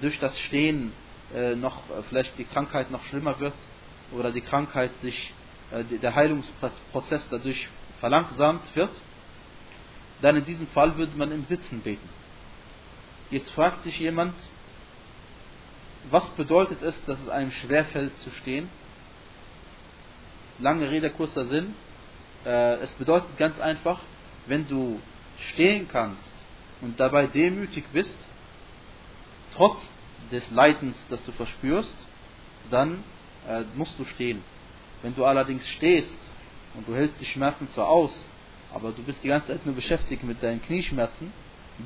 durch 0.00 0.18
das 0.18 0.38
Stehen 0.40 0.92
äh, 1.34 1.54
noch 1.54 1.82
vielleicht 2.08 2.36
die 2.38 2.44
Krankheit 2.44 2.90
noch 2.90 3.02
schlimmer 3.04 3.38
wird 3.40 3.54
oder 4.12 4.32
die 4.32 4.40
Krankheit 4.40 4.90
sich 5.02 5.34
äh, 5.70 5.84
der 5.84 6.14
Heilungsprozess 6.14 7.28
dadurch 7.30 7.68
verlangsamt 8.00 8.64
wird, 8.74 8.90
dann 10.22 10.36
in 10.36 10.44
diesem 10.44 10.66
Fall 10.68 10.96
würde 10.96 11.16
man 11.16 11.32
im 11.32 11.44
Sitzen 11.44 11.80
beten. 11.80 12.08
Jetzt 13.30 13.50
fragt 13.50 13.82
sich 13.84 13.98
jemand, 13.98 14.34
was 16.10 16.28
bedeutet 16.30 16.82
es, 16.82 16.94
dass 17.06 17.20
es 17.20 17.28
einem 17.28 17.50
schwerfällt 17.50 18.16
zu 18.18 18.30
stehen? 18.30 18.68
Lange 20.58 20.90
Rede, 20.90 21.10
kurzer 21.10 21.46
Sinn. 21.46 21.74
Äh, 22.44 22.76
es 22.76 22.92
bedeutet 22.94 23.36
ganz 23.38 23.58
einfach, 23.60 24.00
wenn 24.46 24.68
du 24.68 25.00
stehen 25.52 25.88
kannst 25.88 26.32
und 26.80 27.00
dabei 27.00 27.26
demütig 27.26 27.84
bist, 27.92 28.16
trotz 29.54 29.80
des 30.30 30.48
Leidens, 30.50 30.96
das 31.08 31.24
du 31.24 31.32
verspürst, 31.32 31.96
dann 32.70 33.02
äh, 33.48 33.64
musst 33.74 33.98
du 33.98 34.04
stehen. 34.04 34.42
Wenn 35.02 35.14
du 35.14 35.24
allerdings 35.24 35.66
stehst 35.68 36.16
und 36.74 36.88
du 36.88 36.94
hältst 36.94 37.20
die 37.20 37.26
Schmerzen 37.26 37.68
zwar 37.72 37.88
aus, 37.88 38.12
aber 38.72 38.92
du 38.92 39.02
bist 39.02 39.22
die 39.22 39.28
ganze 39.28 39.48
Zeit 39.48 39.64
nur 39.66 39.74
beschäftigt 39.74 40.24
mit 40.24 40.42
deinen 40.42 40.62
Knieschmerzen, 40.62 41.32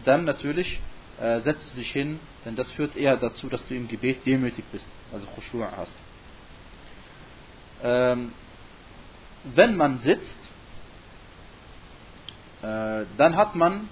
dann 0.05 0.25
natürlich 0.25 0.81
äh, 1.21 1.41
setzt 1.41 1.77
dich 1.77 1.91
hin, 1.93 2.21
denn 2.45 2.57
das 2.57 2.71
führt 2.73 2.97
eher 2.97 3.17
dazu, 3.17 3.49
dass 3.49 3.67
du 3.67 3.75
im 3.75 3.89
Gebet 3.89 4.25
demütig 4.27 4.65
bist, 4.73 4.89
also 5.13 5.27
Khushu' 5.27 5.65
hast. 5.77 5.93
Ähm, 7.83 8.33
wenn 9.45 9.77
man 9.77 9.99
sitzt, 9.99 10.39
äh, 12.63 13.05
dann 13.17 13.37
hat 13.37 13.55
man 13.55 13.89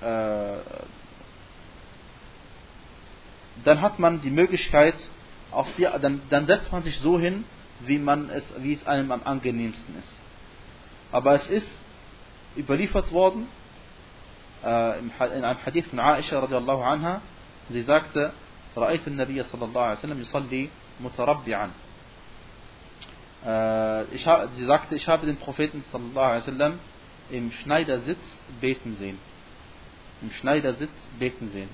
äh, 0.00 0.56
dann 3.64 3.80
hat 3.80 3.98
man 3.98 4.20
die 4.20 4.30
Möglichkeit, 4.30 4.94
auf 5.50 5.66
die, 5.76 5.86
dann, 6.00 6.22
dann 6.30 6.46
setzt 6.46 6.70
man 6.70 6.82
sich 6.82 6.98
so 6.98 7.18
hin, 7.18 7.44
wie, 7.80 7.98
man 7.98 8.30
es, 8.30 8.44
wie 8.58 8.74
es 8.74 8.86
einem 8.86 9.10
am 9.12 9.22
angenehmsten 9.24 9.98
ist. 9.98 10.14
Aber 11.10 11.34
es 11.34 11.48
ist 11.48 11.68
überliefert 12.56 13.12
worden, 13.12 13.48
in 14.63 15.11
einem 15.19 15.65
Hadith 15.65 15.87
von 15.87 15.99
Aisha 15.99 16.39
radiallahu 16.39 16.83
anha, 16.83 17.21
sie 17.69 17.81
sagte, 17.81 18.31
رأيت 18.77 19.07
النبي 19.07 19.43
صلى 19.43 19.65
الله 19.65 19.81
عليه 19.81 19.99
وسلم 19.99 20.21
يصلي 20.21 20.69
متربعا 21.01 21.69
ich 24.13 24.25
habe, 24.25 24.49
sie 24.55 24.65
sagte, 24.65 24.95
ich 24.95 25.07
habe 25.07 25.25
den 25.25 25.35
Propheten 25.35 25.83
sallallahu 25.91 26.25
alaihi 26.25 26.41
wasallam 26.47 26.79
im 27.29 27.51
Schneidersitz 27.51 28.23
beten 28.61 28.95
sehen. 28.97 29.19
Im 30.21 30.31
Schneidersitz 30.31 30.93
beten 31.19 31.49
sehen. 31.49 31.69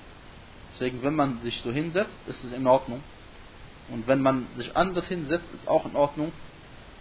Deswegen, 0.72 1.02
wenn 1.02 1.14
man 1.14 1.38
sich 1.40 1.60
so 1.62 1.70
hinsetzt, 1.70 2.16
ist 2.26 2.42
es 2.42 2.52
in 2.52 2.66
Ordnung. 2.66 3.02
Und 3.88 4.08
wenn 4.08 4.20
man 4.20 4.46
sich 4.56 4.76
anders 4.76 5.06
hinsetzt, 5.06 5.46
ist 5.54 5.68
auch 5.68 5.86
in 5.86 5.94
Ordnung, 5.94 6.32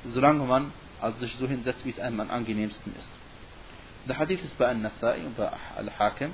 solange 0.06 0.44
man 0.46 0.72
also 1.02 1.20
sich 1.20 1.36
so 1.38 1.48
hinsetzt, 1.48 1.86
wie 1.86 1.92
es 1.92 2.00
einem 2.00 2.20
am 2.20 2.30
angenehmsten 2.30 2.94
ist. 2.96 3.10
Der 4.07 4.19
Hadith 4.19 4.43
ist 4.45 4.59
bei 4.59 4.67
Al-Nasai 4.67 5.25
und 5.25 5.37
bei 5.37 5.51
Al-Hakim. 5.77 6.33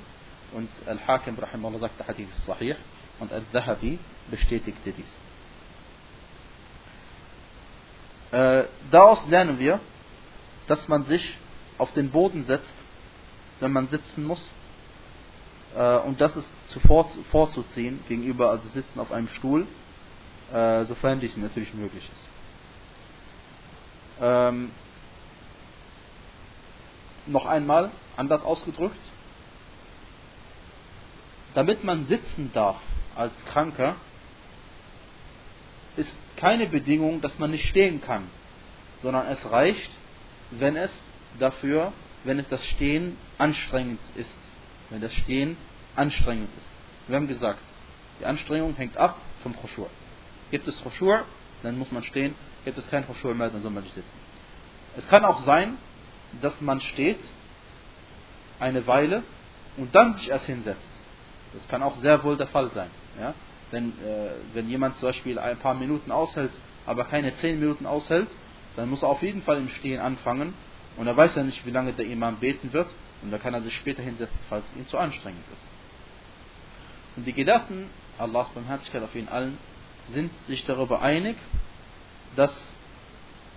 Und 0.53 0.69
Al-Hakim, 0.85 1.37
rahimahullah, 1.39 1.79
sagt, 1.79 1.99
der 1.99 2.07
Hadith 2.07 2.29
ist 2.29 2.45
sahih. 2.45 2.75
Und 3.19 3.31
Al-Dhahabi 3.31 3.99
bestätigte 4.29 4.91
dies. 4.91 5.17
Äh, 8.31 8.65
daraus 8.89 9.25
lernen 9.27 9.59
wir, 9.59 9.79
dass 10.67 10.87
man 10.87 11.05
sich 11.05 11.37
auf 11.77 11.91
den 11.93 12.09
Boden 12.11 12.45
setzt, 12.45 12.73
wenn 13.59 13.71
man 13.71 13.87
sitzen 13.89 14.23
muss. 14.23 14.43
Äh, 15.75 15.97
und 15.97 16.19
das 16.19 16.35
ist 16.35 16.49
zuvor, 16.69 17.09
vorzuziehen 17.29 17.99
gegenüber 18.07 18.49
also 18.49 18.67
Sitzen 18.69 18.99
auf 18.99 19.11
einem 19.11 19.27
Stuhl, 19.29 19.67
äh, 20.53 20.85
sofern 20.85 21.19
dies 21.19 21.35
natürlich 21.37 21.73
möglich 21.73 22.09
ist. 22.11 22.27
Ähm, 24.21 24.71
noch 27.31 27.45
einmal, 27.45 27.91
anders 28.17 28.43
ausgedrückt, 28.43 28.99
damit 31.53 31.83
man 31.83 32.07
sitzen 32.07 32.51
darf 32.53 32.79
als 33.15 33.33
Kranker, 33.45 33.95
ist 35.97 36.15
keine 36.37 36.67
Bedingung, 36.67 37.21
dass 37.21 37.37
man 37.39 37.51
nicht 37.51 37.67
stehen 37.67 38.01
kann, 38.01 38.29
sondern 39.01 39.27
es 39.27 39.51
reicht, 39.51 39.91
wenn 40.51 40.75
es 40.75 40.91
dafür, 41.39 41.91
wenn 42.23 42.39
es 42.39 42.47
das 42.47 42.65
Stehen 42.65 43.17
anstrengend 43.37 43.99
ist, 44.15 44.37
wenn 44.89 45.01
das 45.01 45.13
Stehen 45.13 45.57
anstrengend 45.95 46.49
ist. 46.57 46.69
Wir 47.07 47.15
haben 47.17 47.27
gesagt, 47.27 47.63
die 48.19 48.25
Anstrengung 48.25 48.75
hängt 48.75 48.97
ab 48.97 49.17
vom 49.43 49.55
Khoshur. 49.55 49.89
Gibt 50.51 50.67
es 50.67 50.81
Khoshur, 50.81 51.25
dann 51.63 51.77
muss 51.77 51.91
man 51.91 52.03
stehen. 52.03 52.35
Gibt 52.63 52.77
es 52.77 52.89
kein 52.89 53.05
Khoshur 53.05 53.33
mehr, 53.33 53.49
dann 53.49 53.61
soll 53.61 53.71
man 53.71 53.83
sich 53.83 53.93
sitzen. 53.93 54.17
Es 54.97 55.07
kann 55.07 55.25
auch 55.25 55.43
sein, 55.43 55.77
dass 56.41 56.59
man 56.61 56.79
steht 56.81 57.19
eine 58.59 58.85
Weile 58.87 59.23
und 59.77 59.93
dann 59.95 60.15
sich 60.17 60.29
erst 60.29 60.45
hinsetzt. 60.45 60.91
Das 61.53 61.67
kann 61.67 61.83
auch 61.83 61.95
sehr 61.97 62.23
wohl 62.23 62.37
der 62.37 62.47
Fall 62.47 62.69
sein. 62.71 62.89
Ja? 63.19 63.33
Denn 63.71 63.89
äh, 63.89 64.31
wenn 64.53 64.69
jemand 64.69 64.97
zum 64.97 65.09
Beispiel 65.09 65.39
ein 65.39 65.57
paar 65.57 65.73
Minuten 65.73 66.11
aushält, 66.11 66.51
aber 66.85 67.05
keine 67.05 67.35
zehn 67.37 67.59
Minuten 67.59 67.85
aushält, 67.85 68.29
dann 68.75 68.89
muss 68.89 69.03
er 69.03 69.09
auf 69.09 69.21
jeden 69.21 69.41
Fall 69.41 69.57
im 69.57 69.69
Stehen 69.69 69.99
anfangen 69.99 70.53
und 70.97 71.07
er 71.07 71.15
weiß 71.15 71.35
ja 71.35 71.43
nicht, 71.43 71.65
wie 71.65 71.71
lange 71.71 71.93
der 71.93 72.05
Imam 72.05 72.37
beten 72.37 72.71
wird 72.73 72.93
und 73.21 73.31
da 73.31 73.37
kann 73.37 73.53
er 73.53 73.61
sich 73.61 73.75
später 73.75 74.01
hinsetzen, 74.01 74.37
falls 74.49 74.65
es 74.71 74.77
ihm 74.77 74.87
zu 74.87 74.97
anstrengend 74.97 75.47
wird. 75.49 75.59
Und 77.17 77.25
die 77.25 77.33
Gedanken, 77.33 77.89
Allahs 78.17 78.49
Barmherzigkeit 78.49 79.03
auf 79.03 79.13
ihnen 79.15 79.27
allen, 79.27 79.57
sind 80.13 80.31
sich 80.47 80.63
darüber 80.65 81.01
einig, 81.01 81.35
dass 82.35 82.53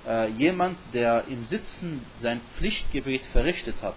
äh, 0.06 0.30
jemand, 0.30 0.78
der 0.92 1.24
im 1.28 1.44
Sitzen 1.46 2.04
sein 2.20 2.40
Pflichtgebet 2.56 3.24
verrichtet 3.26 3.76
hat, 3.82 3.96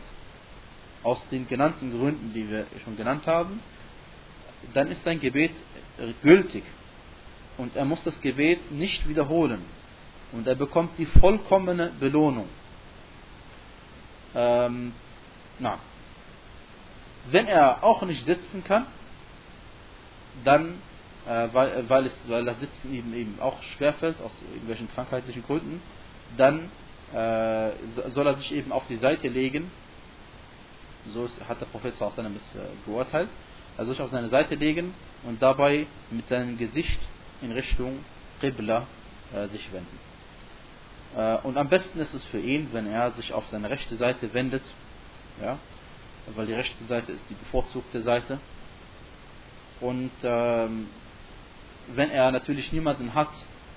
aus 1.03 1.25
den 1.29 1.47
genannten 1.47 1.91
Gründen, 1.91 2.33
die 2.33 2.49
wir 2.49 2.65
schon 2.83 2.97
genannt 2.97 3.25
haben, 3.27 3.61
dann 4.73 4.89
ist 4.89 5.03
sein 5.03 5.19
Gebet 5.19 5.51
gültig. 6.21 6.63
Und 7.57 7.75
er 7.75 7.85
muss 7.85 8.03
das 8.03 8.19
Gebet 8.21 8.71
nicht 8.71 9.07
wiederholen. 9.07 9.61
Und 10.31 10.45
er 10.47 10.55
bekommt 10.55 10.97
die 10.97 11.05
vollkommene 11.05 11.91
Belohnung. 11.99 12.49
Ähm, 14.35 14.93
na. 15.59 15.79
Wenn 17.31 17.47
er 17.47 17.83
auch 17.83 18.01
nicht 18.03 18.25
sitzen 18.25 18.63
kann, 18.63 18.85
dann, 20.43 20.75
weil, 21.27 21.89
weil, 21.89 22.05
es, 22.05 22.17
weil 22.27 22.45
das 22.45 22.59
Sitzen 22.59 22.93
ihm 22.93 23.13
eben 23.13 23.39
auch 23.39 23.61
schwerfällt, 23.61 24.15
aus 24.21 24.31
irgendwelchen 24.49 24.89
krankheitlichen 24.89 25.43
Gründen, 25.43 25.81
dann 26.37 26.69
äh, 27.13 27.71
soll 28.09 28.27
er 28.27 28.35
sich 28.35 28.53
eben 28.53 28.71
auf 28.71 28.85
die 28.87 28.97
Seite 28.97 29.27
legen. 29.27 29.71
So 31.07 31.25
ist, 31.25 31.39
hat 31.47 31.61
der 31.61 31.65
Prophet 31.67 31.93
es 31.93 32.01
äh, 32.01 32.59
geurteilt. 32.85 33.29
Er 33.77 33.85
soll 33.85 33.93
sich 33.93 34.03
auf 34.03 34.09
seine 34.09 34.29
Seite 34.29 34.55
legen 34.55 34.93
und 35.23 35.41
dabei 35.41 35.85
mit 36.09 36.27
seinem 36.27 36.57
Gesicht 36.57 36.99
in 37.41 37.51
Richtung 37.51 38.03
Qibla 38.41 38.87
äh, 39.33 39.47
sich 39.47 39.71
wenden. 39.71 39.99
Äh, 41.15 41.37
und 41.47 41.57
am 41.57 41.69
besten 41.69 41.99
ist 41.99 42.13
es 42.13 42.25
für 42.25 42.39
ihn, 42.39 42.69
wenn 42.71 42.87
er 42.87 43.11
sich 43.11 43.33
auf 43.33 43.47
seine 43.47 43.69
rechte 43.69 43.95
Seite 43.95 44.33
wendet, 44.33 44.63
ja, 45.41 45.59
weil 46.35 46.47
die 46.47 46.53
rechte 46.53 46.83
Seite 46.85 47.11
ist 47.11 47.23
die 47.29 47.35
bevorzugte 47.35 48.01
Seite. 48.01 48.39
Und 49.79 50.11
ähm, 50.23 50.87
wenn 51.95 52.09
er 52.09 52.31
natürlich 52.31 52.71
niemanden 52.71 53.13
hat, 53.13 53.29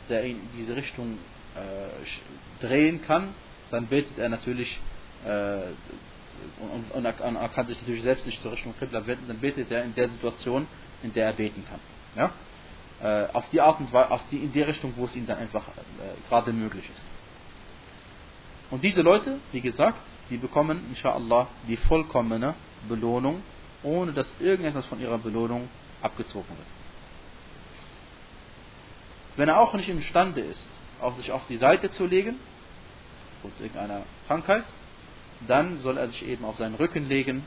der 0.09 0.25
ihn 0.25 0.37
in 0.37 0.59
diese 0.59 0.77
Richtung 0.77 1.19
äh, 1.55 2.65
drehen 2.65 3.03
kann, 3.03 3.35
dann 3.71 3.87
betet 3.87 4.19
er 4.19 4.29
natürlich 4.29 4.81
äh, 5.25 5.73
und, 6.61 6.71
und, 6.71 6.91
und, 6.93 7.05
er 7.05 7.49
kann 7.49 7.67
sich 7.67 7.79
natürlich 7.81 8.03
selbst 8.03 8.27
nicht 8.27 8.41
zur 8.43 8.53
Richtung 8.53 8.75
Qibla 8.79 9.07
wenden, 9.07 9.29
dann 9.29 9.39
betet 9.39 9.71
er 9.71 9.85
in 9.85 9.95
der 9.95 10.09
Situation, 10.09 10.67
in 11.03 11.13
der 11.13 11.27
er 11.27 11.33
beten 11.35 11.65
kann. 11.69 11.81
Ja? 12.17 12.33
Äh, 13.03 13.29
auf 13.33 13.45
die 13.51 13.61
Art 13.61 13.81
und 13.81 13.93
Weise, 13.93 14.11
auf 14.11 14.23
die, 14.31 14.39
in 14.39 14.53
die 14.53 14.63
Richtung, 14.63 14.93
wo 14.97 15.05
es 15.05 15.17
ihm 15.17 15.27
dann 15.27 15.39
einfach 15.39 15.67
äh, 15.69 16.29
gerade 16.29 16.53
möglich 16.53 16.89
ist. 16.95 17.05
Und 18.71 18.85
diese 18.85 19.03
Leute, 19.03 19.39
wie 19.53 19.61
gesagt, 19.61 20.01
die 20.31 20.37
bekommen, 20.37 20.87
inshallah, 20.91 21.49
die 21.67 21.77
vollkommene 21.77 22.55
Belohnung, 22.89 23.43
ohne 23.83 24.13
dass 24.13 24.29
irgendetwas 24.39 24.87
von 24.87 25.01
ihrer 25.01 25.19
Belohnung 25.19 25.69
abgezogen 26.03 26.49
wird. 26.49 26.80
Wenn 29.41 29.49
er 29.49 29.59
auch 29.59 29.73
nicht 29.73 29.89
imstande 29.89 30.43
ist, 30.43 30.69
auf 31.01 31.17
sich 31.17 31.33
auf 31.33 31.47
die 31.49 31.57
Seite 31.57 31.91
zu 31.91 32.05
legen, 32.05 32.39
aufgrund 33.37 33.59
irgendeiner 33.59 34.03
Krankheit, 34.27 34.67
dann 35.49 35.79
soll 35.79 35.97
er 35.97 36.09
sich 36.09 36.27
eben 36.27 36.45
auf 36.45 36.59
seinen 36.59 36.75
Rücken 36.75 37.09
legen 37.09 37.43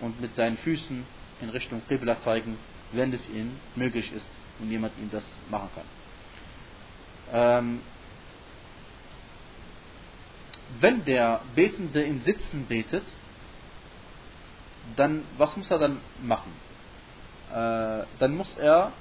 und 0.00 0.20
mit 0.20 0.34
seinen 0.34 0.56
Füßen 0.56 1.06
in 1.40 1.48
Richtung 1.50 1.82
Qibla 1.86 2.18
zeigen, 2.22 2.58
wenn 2.90 3.12
es 3.12 3.28
ihm 3.28 3.60
möglich 3.76 4.12
ist 4.12 4.28
und 4.58 4.72
jemand 4.72 4.98
ihm 4.98 5.08
das 5.12 5.22
machen 5.48 5.68
kann. 5.72 5.84
Ähm, 7.32 7.80
wenn 10.80 11.04
der 11.04 11.42
Betende 11.54 12.02
im 12.02 12.22
Sitzen 12.22 12.66
betet, 12.66 13.04
dann 14.96 15.22
was 15.38 15.56
muss 15.56 15.70
er 15.70 15.78
dann 15.78 16.00
machen? 16.24 16.52
Äh, 17.52 18.02
dann 18.18 18.34
muss 18.36 18.52
er 18.56 18.92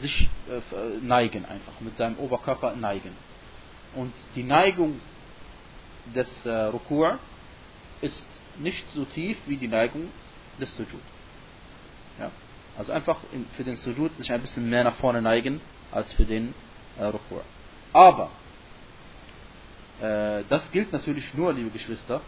sich 0.00 0.28
äh, 0.48 0.98
neigen 1.02 1.44
einfach, 1.44 1.80
mit 1.80 1.96
seinem 1.96 2.16
Oberkörper 2.18 2.74
neigen. 2.76 3.14
Und 3.94 4.12
die 4.34 4.42
Neigung 4.42 5.00
des 6.14 6.28
äh, 6.46 6.50
Rukur 6.64 7.18
ist 8.00 8.26
nicht 8.58 8.88
so 8.90 9.04
tief 9.04 9.36
wie 9.46 9.56
die 9.56 9.68
Neigung 9.68 10.08
des 10.60 10.74
Sujud. 10.76 11.02
Ja? 12.18 12.30
Also 12.76 12.92
einfach 12.92 13.18
in, 13.32 13.46
für 13.56 13.64
den 13.64 13.76
Sujud 13.76 14.16
sich 14.16 14.32
ein 14.32 14.40
bisschen 14.40 14.68
mehr 14.68 14.84
nach 14.84 14.96
vorne 14.96 15.20
neigen 15.20 15.60
als 15.90 16.12
für 16.14 16.24
den 16.24 16.54
äh, 16.98 17.04
Rukur. 17.04 17.42
Aber 17.92 18.30
äh, 20.00 20.44
das 20.48 20.70
gilt 20.72 20.92
natürlich 20.92 21.32
nur, 21.34 21.52
liebe 21.52 21.70
Geschwister, 21.70 22.22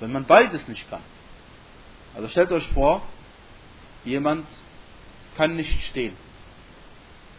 wenn 0.00 0.12
man 0.12 0.24
beides 0.24 0.66
nicht 0.68 0.88
kann. 0.90 1.02
Also 2.14 2.28
stellt 2.28 2.52
euch 2.52 2.66
vor, 2.68 3.02
jemand 4.04 4.46
kann 5.36 5.56
nicht 5.56 5.82
stehen. 5.84 6.16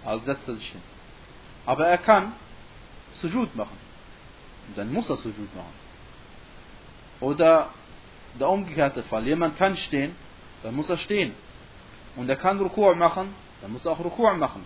Also 0.05 0.25
setzt 0.25 0.47
er 0.47 0.55
sich 0.55 0.71
hin. 0.71 0.81
Aber 1.65 1.87
er 1.87 1.97
kann 1.97 2.33
Sujud 3.15 3.55
machen. 3.55 3.77
Und 4.67 4.77
dann 4.77 4.91
muss 4.91 5.09
er 5.09 5.17
Sujud 5.17 5.55
machen. 5.55 5.73
Oder 7.19 7.69
der 8.39 8.49
umgekehrte 8.49 9.03
Fall. 9.03 9.27
Jemand 9.27 9.57
kann 9.57 9.77
stehen, 9.77 10.15
dann 10.63 10.75
muss 10.75 10.89
er 10.89 10.97
stehen. 10.97 11.33
Und 12.15 12.29
er 12.29 12.35
kann 12.35 12.59
Rukur 12.59 12.95
machen, 12.95 13.33
dann 13.61 13.71
muss 13.71 13.85
er 13.85 13.91
auch 13.91 13.99
Rukur 13.99 14.33
machen. 14.33 14.65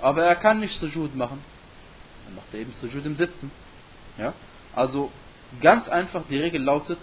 Aber 0.00 0.24
er 0.24 0.36
kann 0.36 0.60
nicht 0.60 0.78
Sujud 0.78 1.14
machen. 1.14 1.42
Dann 2.24 2.34
macht 2.36 2.52
er 2.52 2.60
eben 2.60 2.72
Sujud 2.80 3.04
im 3.06 3.16
Sitzen. 3.16 3.50
Ja? 4.18 4.34
Also 4.74 5.10
ganz 5.60 5.88
einfach 5.88 6.22
die 6.28 6.38
Regel 6.38 6.62
lautet, 6.62 6.98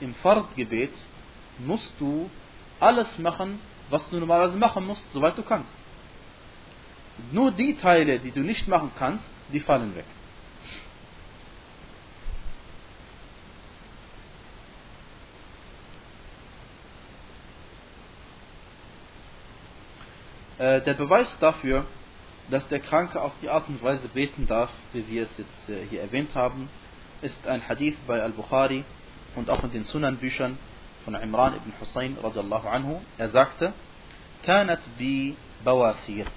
im 0.00 0.14
Fard-Gebet 0.16 0.92
musst 1.58 1.92
du 1.98 2.28
alles 2.80 3.18
machen, 3.18 3.60
was 3.88 4.08
du 4.10 4.18
normalerweise 4.18 4.58
machen 4.58 4.86
musst, 4.86 5.04
soweit 5.12 5.38
du 5.38 5.42
kannst. 5.42 5.72
Nur 7.31 7.51
die 7.51 7.75
Teile, 7.77 8.19
die 8.19 8.31
du 8.31 8.41
nicht 8.41 8.67
machen 8.67 8.91
kannst, 8.97 9.27
die 9.51 9.59
fallen 9.59 9.95
weg. 9.95 10.05
Äh, 20.59 20.81
der 20.81 20.93
Beweis 20.93 21.27
dafür, 21.39 21.85
dass 22.49 22.67
der 22.69 22.79
Kranke 22.79 23.21
auf 23.21 23.33
die 23.41 23.49
Art 23.49 23.67
und 23.67 23.81
Weise 23.83 24.07
beten 24.07 24.47
darf, 24.47 24.69
wie 24.93 25.07
wir 25.07 25.23
es 25.23 25.37
jetzt 25.37 25.69
äh, 25.69 25.85
hier 25.89 26.01
erwähnt 26.01 26.33
haben, 26.33 26.69
ist 27.21 27.47
ein 27.47 27.67
Hadith 27.67 27.97
bei 28.07 28.21
Al-Bukhari 28.21 28.83
und 29.35 29.49
auch 29.49 29.63
in 29.63 29.71
den 29.71 29.83
Sunan-Büchern 29.83 30.57
von 31.03 31.15
Imran 31.15 31.55
ibn 31.55 31.73
Hussein 31.79 32.17
radiallahu 32.21 32.67
anhu. 32.67 33.01
Er 33.17 33.29
sagte, 33.29 33.73
كانت 34.43 34.79
بي 34.99 35.35
بواسير 35.65 36.27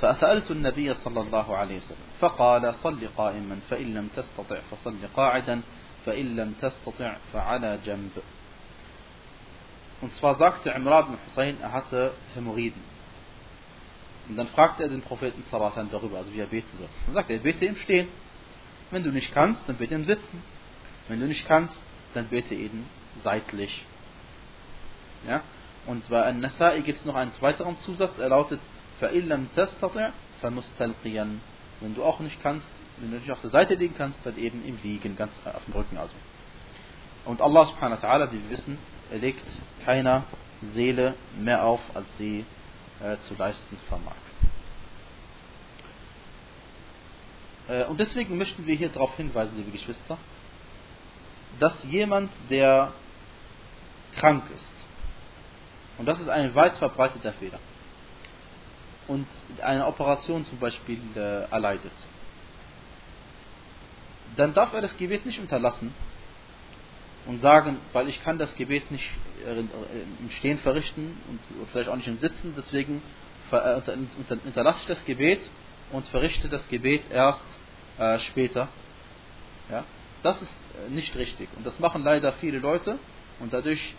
فسألت 0.00 0.50
النبي 0.50 0.94
صلى 0.94 1.20
الله 1.20 1.56
عليه 1.56 1.76
وسلم 1.76 2.06
فقال 2.20 2.74
صل 2.74 3.08
قائما 3.16 3.58
فإن 3.70 3.94
لم 3.94 4.08
تستطع 4.16 4.60
فصل 4.70 4.96
قاعدا 5.16 5.60
فإن 6.06 6.36
لم 6.36 6.54
تستطع 6.60 7.16
فعلى 7.32 7.78
جنب 7.84 8.22
Und 10.02 10.14
zwar 10.14 10.36
sagte 10.36 10.70
Imran 10.70 11.04
ibn 11.04 11.18
Hussein, 11.26 11.60
er 11.60 11.72
hatte 11.72 12.12
Hämorrhoiden. 12.34 12.82
Und 14.30 14.36
dann 14.36 14.46
fragt 14.46 14.80
er 14.80 14.88
den 14.88 15.02
Propheten 15.02 15.42
Sallallahu 15.50 15.88
darüber, 15.90 16.18
also 16.18 16.32
wie 16.32 16.40
er 16.40 16.46
beten 16.46 16.74
soll. 16.78 16.88
Dann 17.04 17.14
sagt 17.16 17.30
er, 17.30 17.38
bete 17.38 17.66
im 17.66 17.76
Stehen. 17.76 18.08
Wenn 18.90 19.02
du 19.02 19.10
nicht 19.10 19.32
kannst, 19.34 19.62
dann 19.68 19.76
bete 19.76 19.94
im 19.94 20.04
Sitzen. 20.04 20.42
Wenn 21.08 21.20
du 21.20 21.26
nicht 21.26 21.46
kannst, 21.46 21.78
dann 22.14 22.28
bete 22.28 22.54
eben 22.54 22.86
seitlich. 23.22 23.84
Ja? 25.28 25.42
Und 25.86 26.08
bei 26.08 26.24
An-Nasai 26.24 26.80
gibt 26.80 27.00
es 27.00 27.04
noch 27.04 27.14
einen 27.14 27.32
weiteren 27.40 27.78
Zusatz, 27.80 28.18
er 28.18 28.28
lautet, 28.28 28.60
فَإِلَّمْ 29.00 29.46
تَسْتَطِعْ 29.56 30.10
فَمُسْتَلْقِيًا 30.42 31.38
Wenn 31.80 31.94
du 31.94 32.04
auch 32.04 32.20
nicht 32.20 32.42
kannst, 32.42 32.68
wenn 32.98 33.10
du 33.10 33.18
nicht 33.18 33.30
auf 33.30 33.40
der 33.40 33.50
Seite 33.50 33.74
liegen 33.74 33.94
kannst, 33.96 34.18
dann 34.24 34.36
eben 34.36 34.64
im 34.64 34.78
Liegen, 34.82 35.16
ganz 35.16 35.32
auf 35.44 35.64
dem 35.64 35.74
Rücken 35.74 35.96
also. 35.96 36.14
Und 37.24 37.40
Allah 37.40 37.64
subhanahu 37.66 38.02
wa 38.02 38.06
ta'ala, 38.06 38.32
wie 38.32 38.42
wir 38.42 38.50
wissen, 38.50 38.78
er 39.10 39.18
legt 39.18 39.44
keiner 39.84 40.24
Seele 40.74 41.14
mehr 41.38 41.64
auf, 41.64 41.80
als 41.94 42.06
sie 42.18 42.44
äh, 43.02 43.16
zu 43.20 43.34
leisten 43.34 43.78
vermag. 43.88 44.16
Äh, 47.68 47.84
und 47.84 47.98
deswegen 47.98 48.36
möchten 48.36 48.66
wir 48.66 48.74
hier 48.74 48.88
darauf 48.88 49.16
hinweisen, 49.16 49.56
liebe 49.56 49.70
Geschwister, 49.70 50.18
dass 51.58 51.82
jemand, 51.84 52.30
der 52.48 52.92
krank 54.16 54.44
ist, 54.54 54.72
und 55.98 56.06
das 56.06 56.20
ist 56.20 56.28
ein 56.28 56.54
weit 56.54 56.76
verbreiteter 56.76 57.32
Fehler, 57.34 57.58
und 59.07 59.27
eine 59.61 59.85
Operation 59.85 60.45
zum 60.45 60.59
Beispiel 60.59 60.99
äh, 61.15 61.49
erleidet, 61.51 61.91
dann 64.35 64.53
darf 64.53 64.73
er 64.73 64.81
das 64.81 64.95
Gebet 64.97 65.25
nicht 65.25 65.39
unterlassen 65.39 65.93
und 67.25 67.39
sagen, 67.39 67.77
weil 67.93 68.09
ich 68.09 68.21
kann 68.23 68.37
das 68.37 68.53
Gebet 68.55 68.91
nicht 68.91 69.05
äh, 69.45 69.59
im 69.59 70.29
Stehen 70.37 70.57
verrichten 70.59 71.17
und 71.29 71.39
vielleicht 71.71 71.89
auch 71.89 71.95
nicht 71.95 72.07
im 72.07 72.19
Sitzen, 72.19 72.53
deswegen 72.57 73.01
äh, 73.51 73.81
unterlasse 74.45 74.79
ich 74.81 74.87
das 74.87 75.05
Gebet 75.05 75.41
und 75.91 76.07
verrichte 76.07 76.49
das 76.49 76.67
Gebet 76.67 77.03
erst 77.09 77.45
äh, 77.97 78.19
später. 78.19 78.69
Ja? 79.69 79.85
Das 80.23 80.41
ist 80.41 80.53
äh, 80.85 80.89
nicht 80.89 81.15
richtig 81.15 81.49
und 81.57 81.65
das 81.65 81.79
machen 81.79 82.03
leider 82.03 82.33
viele 82.33 82.59
Leute 82.59 82.99
und 83.39 83.53
dadurch 83.53 83.93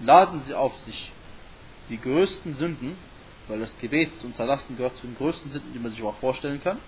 laden 0.00 0.42
sie 0.46 0.54
auf 0.54 0.78
sich 0.80 1.12
die 1.88 2.00
größten 2.00 2.54
Sünden, 2.54 2.96
weil 3.48 3.60
das 3.60 3.76
Gebet 3.78 4.18
zu 4.20 4.26
unterlassen 4.26 4.76
gehört 4.76 4.96
zu 4.96 5.06
den 5.06 5.16
größten 5.16 5.50
Sünden, 5.50 5.72
die 5.72 5.78
man 5.78 5.90
sich 5.90 6.02
auch 6.02 6.16
vorstellen 6.16 6.60
kann. 6.62 6.78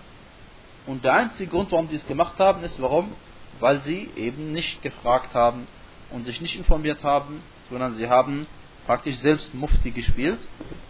Und 0.87 1.03
der 1.03 1.13
einzige 1.13 1.49
Grund, 1.49 1.71
warum 1.71 1.89
sie 1.89 1.97
es 1.97 2.07
gemacht 2.07 2.39
haben, 2.39 2.63
ist, 2.63 2.81
warum? 2.81 3.13
weil 3.59 3.81
sie 3.81 4.09
eben 4.15 4.51
nicht 4.51 4.81
gefragt 4.81 5.33
haben 5.33 5.67
und 6.09 6.25
sich 6.25 6.41
nicht 6.41 6.57
informiert 6.57 7.03
haben, 7.03 7.43
sondern 7.69 7.95
sie 7.95 8.09
haben 8.09 8.47
praktisch 8.85 9.17
selbst 9.17 9.53
Mufti 9.53 9.91
gespielt 9.91 10.39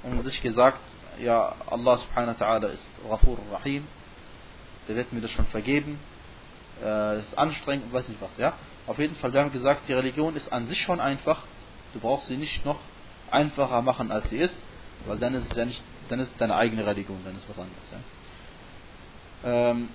und 0.04 0.24
sich 0.24 0.42
gesagt, 0.42 0.80
ja, 1.20 1.54
Allah 1.70 1.98
subhanahu 1.98 2.40
wa 2.40 2.46
ta'ala 2.46 2.68
ist 2.68 2.88
Rafur 3.08 3.38
Rahim, 3.52 3.86
der 4.88 4.96
wird 4.96 5.12
mir 5.14 5.22
das 5.22 5.32
schon 5.32 5.46
vergeben, 5.48 6.00
äh, 6.84 7.20
ist 7.20 7.38
anstrengend 7.38 7.88
und 7.88 7.94
weiß 7.94 8.08
nicht 8.08 8.22
was, 8.22 8.36
ja. 8.38 8.54
Auf 8.88 8.98
jeden 8.98 9.16
Fall, 9.16 9.34
wir 9.34 9.42
haben 9.42 9.52
gesagt, 9.52 9.88
die 9.88 9.94
Religion 9.94 10.36
ist 10.36 10.52
an 10.52 10.68
sich 10.68 10.82
schon 10.82 11.00
einfach, 11.00 11.44
du 11.94 12.00
brauchst 12.00 12.28
sie 12.28 12.38
nicht 12.38 12.66
noch 12.66 12.80
einfacher 13.30 13.82
machen, 13.82 14.12
als 14.12 14.30
sie 14.30 14.38
ist, 14.38 14.56
weil 15.06 15.18
dann 15.18 15.34
ist 15.34 15.52
es 15.52 15.58
ja 15.58 15.66
nicht, 15.66 15.82
dann 16.10 16.20
ist 16.20 16.34
deine 16.38 16.56
eigene 16.56 16.86
Religion, 16.86 17.20
dann 17.24 17.38
ist 17.38 17.48
was 17.50 17.58
anderes, 17.58 17.92
ja. 17.92 18.00
Ähm, 19.44 19.90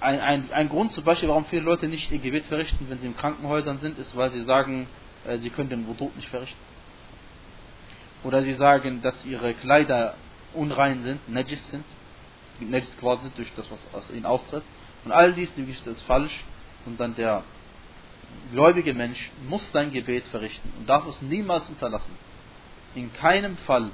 ein, 0.00 0.20
ein, 0.20 0.52
ein 0.52 0.68
Grund 0.68 0.92
zum 0.92 1.04
Beispiel, 1.04 1.28
warum 1.28 1.44
viele 1.46 1.62
Leute 1.62 1.86
nicht 1.86 2.10
ihr 2.10 2.18
Gebet 2.18 2.46
verrichten, 2.46 2.86
wenn 2.88 2.98
sie 2.98 3.06
in 3.06 3.16
Krankenhäusern 3.16 3.78
sind, 3.78 3.98
ist, 3.98 4.16
weil 4.16 4.32
sie 4.32 4.42
sagen, 4.42 4.88
äh, 5.24 5.38
sie 5.38 5.50
können 5.50 5.68
den 5.68 5.86
Wudu 5.86 6.10
nicht 6.16 6.28
verrichten. 6.28 6.58
Oder 8.24 8.42
sie 8.42 8.54
sagen, 8.54 9.00
dass 9.02 9.24
ihre 9.24 9.54
Kleider 9.54 10.14
unrein 10.54 11.02
sind, 11.02 11.28
najis 11.28 11.70
sind, 11.70 11.84
najis 12.60 12.96
geworden 12.96 13.22
sind 13.22 13.38
durch 13.38 13.52
das, 13.54 13.70
was 13.70 13.80
aus 13.92 14.10
ihnen 14.10 14.26
austritt. 14.26 14.62
Und 15.04 15.12
all 15.12 15.32
dies 15.32 15.50
ist 15.56 16.02
falsch. 16.02 16.44
Und 16.84 16.98
dann 17.00 17.14
der 17.14 17.44
gläubige 18.52 18.94
Mensch 18.94 19.30
muss 19.48 19.70
sein 19.72 19.92
Gebet 19.92 20.24
verrichten 20.26 20.72
und 20.78 20.88
darf 20.88 21.06
es 21.06 21.20
niemals 21.22 21.68
unterlassen. 21.68 22.12
In 22.94 23.12
keinem 23.12 23.56
Fall 23.58 23.90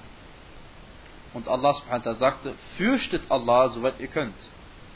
Und 1.35 1.49
Allah 1.49 1.75
subhanahu 1.75 2.05
wa 2.05 2.11
ta'ala 2.11 2.19
sagte, 2.19 2.55
fürchtet 2.77 3.23
Allah, 3.31 3.69
soweit 3.69 4.01
ihr 4.01 4.09
könnt. 4.09 4.37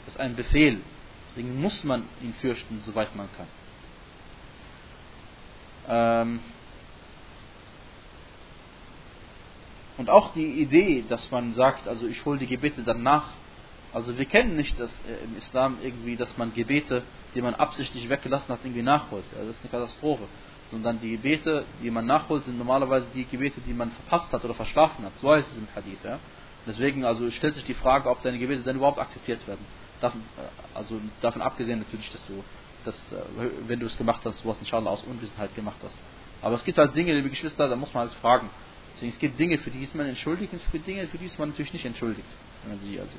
Das 0.05 0.15
ist 0.15 0.19
ein 0.19 0.35
Befehl. 0.35 0.81
Deswegen 1.29 1.61
muss 1.61 1.83
man 1.83 2.03
ihn 2.21 2.33
fürchten, 2.35 2.81
soweit 2.85 3.15
man 3.15 3.29
kann. 3.31 3.47
Ähm 5.87 6.39
und 9.97 10.09
auch 10.09 10.33
die 10.33 10.61
Idee, 10.61 11.03
dass 11.07 11.29
man 11.31 11.53
sagt, 11.53 11.87
also 11.87 12.07
ich 12.07 12.25
hole 12.25 12.39
die 12.39 12.47
Gebete 12.47 12.81
dann 12.83 13.03
nach. 13.03 13.29
Also 13.93 14.17
wir 14.17 14.25
kennen 14.25 14.55
nicht 14.55 14.79
das 14.79 14.89
äh, 15.07 15.23
im 15.23 15.37
Islam 15.37 15.77
irgendwie, 15.83 16.15
dass 16.15 16.35
man 16.37 16.53
Gebete, 16.53 17.03
die 17.35 17.41
man 17.41 17.53
absichtlich 17.53 18.09
weggelassen 18.09 18.49
hat, 18.49 18.59
irgendwie 18.63 18.81
nachholt. 18.81 19.25
Also 19.35 19.47
das 19.47 19.57
ist 19.57 19.63
eine 19.63 19.71
Katastrophe. 19.71 20.23
Sondern 20.73 20.99
die 20.99 21.11
Gebete, 21.11 21.65
die 21.83 21.91
man 21.91 22.07
nachholt, 22.07 22.45
sind 22.45 22.57
normalerweise 22.57 23.05
die 23.13 23.25
Gebete, 23.25 23.61
die 23.61 23.73
man 23.73 23.91
verpasst 23.91 24.33
hat 24.33 24.43
oder 24.43 24.55
verschlafen 24.55 25.05
hat. 25.05 25.13
So 25.21 25.29
heißt 25.29 25.51
es 25.51 25.57
im 25.57 25.67
Hadith. 25.75 26.03
Ja? 26.03 26.19
Deswegen 26.65 27.05
also 27.05 27.29
stellt 27.29 27.53
sich 27.53 27.63
die 27.63 27.75
Frage, 27.75 28.09
ob 28.09 28.23
deine 28.23 28.39
Gebete 28.39 28.63
dann 28.63 28.77
überhaupt 28.77 28.97
akzeptiert 28.97 29.47
werden. 29.47 29.63
Davon, 30.01 30.21
äh, 30.21 30.77
also 30.77 30.99
davon 31.21 31.43
abgesehen 31.43 31.77
natürlich, 31.77 32.09
dass 32.09 32.25
du 32.25 32.43
das, 32.85 32.95
äh, 33.11 33.49
wenn 33.67 33.79
du 33.79 33.85
es 33.85 33.95
gemacht 33.97 34.21
hast, 34.25 34.43
du 34.43 34.49
hast 34.49 34.59
inshallah 34.61 34.89
aus 34.89 35.03
Unwissenheit 35.03 35.53
gemacht 35.55 35.77
hast. 35.83 35.95
Aber 36.41 36.55
es 36.55 36.63
gibt 36.63 36.79
halt 36.79 36.95
Dinge, 36.95 37.13
liebe 37.13 37.29
Geschwister, 37.29 37.69
da 37.69 37.75
muss 37.75 37.93
man 37.93 38.07
halt 38.07 38.13
fragen. 38.15 38.49
Deswegen, 38.95 39.11
es 39.11 39.19
gibt 39.19 39.39
Dinge, 39.39 39.59
für 39.59 39.69
die 39.69 39.83
ist 39.83 39.93
man 39.93 40.07
entschuldigt 40.07 40.53
und 40.53 40.61
für 40.63 40.79
Dinge, 40.79 41.07
für 41.07 41.19
die 41.19 41.25
ist 41.25 41.37
man 41.37 41.49
natürlich 41.49 41.73
nicht 41.73 41.85
entschuldigt, 41.85 42.27
wenn 42.63 42.77
man 42.77 42.85
sie 42.85 42.99
also 42.99 43.15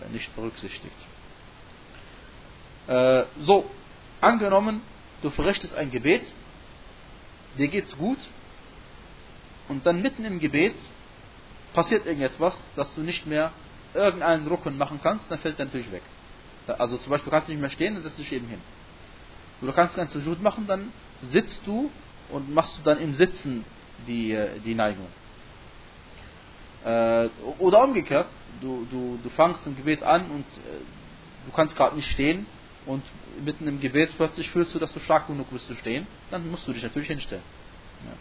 äh, 0.00 0.12
nicht 0.12 0.34
berücksichtigt. 0.34 0.96
Äh, 2.86 3.24
so, 3.40 3.70
angenommen, 4.20 4.82
du 5.22 5.30
verrichtest 5.30 5.74
ein 5.74 5.90
Gebet, 5.90 6.24
dir 7.58 7.68
geht's 7.68 7.96
gut, 7.96 8.18
und 9.68 9.86
dann 9.86 10.02
mitten 10.02 10.24
im 10.24 10.38
Gebet 10.38 10.74
passiert 11.72 12.06
irgendetwas, 12.06 12.56
dass 12.76 12.94
du 12.94 13.00
nicht 13.00 13.26
mehr 13.26 13.52
irgendeinen 13.94 14.46
Rucken 14.46 14.76
machen 14.76 15.00
kannst, 15.02 15.30
dann 15.30 15.38
fällt 15.38 15.58
der 15.58 15.66
natürlich 15.66 15.90
weg. 15.90 16.02
Also 16.66 16.96
zum 16.98 17.10
Beispiel 17.10 17.30
kannst 17.30 17.48
du 17.48 17.52
nicht 17.52 17.60
mehr 17.60 17.70
stehen 17.70 17.96
und 17.96 18.02
setzt 18.02 18.18
dich 18.18 18.32
eben 18.32 18.48
hin. 18.48 18.60
Du 19.60 19.72
kannst 19.72 19.94
keinen 19.94 20.08
Sujud 20.08 20.42
machen, 20.42 20.66
dann 20.66 20.92
sitzt 21.22 21.66
du 21.66 21.90
und 22.30 22.52
machst 22.52 22.78
du 22.78 22.82
dann 22.82 22.98
im 22.98 23.14
Sitzen 23.14 23.64
die, 24.06 24.32
äh, 24.32 24.58
die 24.60 24.74
Neigung. 24.74 25.06
Äh, 26.84 27.28
oder 27.58 27.82
umgekehrt, 27.84 28.26
du, 28.60 28.86
du, 28.90 29.18
du 29.22 29.30
fangst 29.30 29.66
ein 29.66 29.76
Gebet 29.76 30.02
an 30.02 30.30
und 30.30 30.40
äh, 30.40 31.46
du 31.46 31.52
kannst 31.52 31.76
gerade 31.76 31.96
nicht 31.96 32.10
stehen 32.10 32.46
und 32.86 33.02
mitten 33.44 33.66
im 33.66 33.80
Gebet 33.80 34.10
plötzlich 34.16 34.50
fühlst 34.50 34.74
du, 34.74 34.78
dass 34.78 34.92
du 34.92 35.00
stark 35.00 35.26
genug 35.26 35.50
bist 35.50 35.66
zu 35.66 35.74
stehen, 35.76 36.06
dann 36.30 36.50
musst 36.50 36.66
du 36.68 36.72
dich 36.72 36.82
natürlich 36.82 37.08
hinstellen. 37.08 37.42
Ja. 38.06 38.12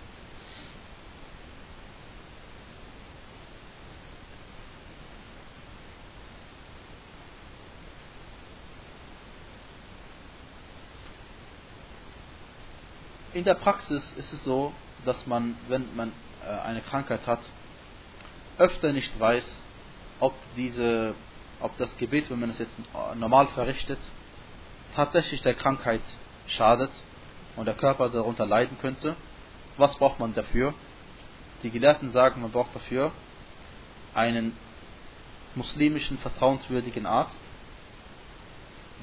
in 13.34 13.44
der 13.44 13.56
Praxis 13.56 14.14
ist 14.18 14.32
es 14.32 14.44
so, 14.44 14.74
dass 15.06 15.26
man, 15.28 15.58
wenn 15.68 15.96
man 15.96 16.12
äh, 16.46 16.52
eine 16.62 16.82
Krankheit 16.82 17.26
hat, 17.28 17.40
öfter 18.58 18.94
nicht 18.94 19.20
weiß, 19.20 19.64
ob 20.20 20.34
diese, 20.56 21.16
ob 21.60 21.76
das 21.78 21.96
Gebet, 21.98 22.30
wenn 22.30 22.40
man 22.40 22.52
es 22.52 22.60
jetzt 22.60 22.76
normal 23.16 23.48
verrichtet, 23.48 24.00
tatsächlich 24.96 25.42
der 25.42 25.54
Krankheit 25.54 26.02
schadet 26.48 26.92
und 27.56 27.66
der 27.66 27.76
Körper 27.76 28.10
darunter 28.10 28.46
leiden 28.46 28.78
könnte. 28.80 29.16
Was 29.78 29.98
braucht 29.98 30.20
man 30.20 30.34
dafür? 30.34 30.74
Die 31.64 31.72
Gelehrten 31.72 32.12
sagen, 32.12 32.42
man 32.42 32.52
braucht 32.52 32.76
dafür 32.76 33.12
einen 34.14 34.56
muslimischen 35.56 36.18
vertrauenswürdigen 36.18 37.06
Arzt, 37.06 37.40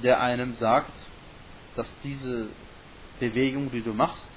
der 0.03 0.21
einem 0.21 0.57
sagt, 0.57 0.93
dass 1.77 1.93
diese 2.03 2.49
Bewegung, 3.19 3.71
die 3.71 3.83
du 3.83 3.93
machst, 3.93 4.29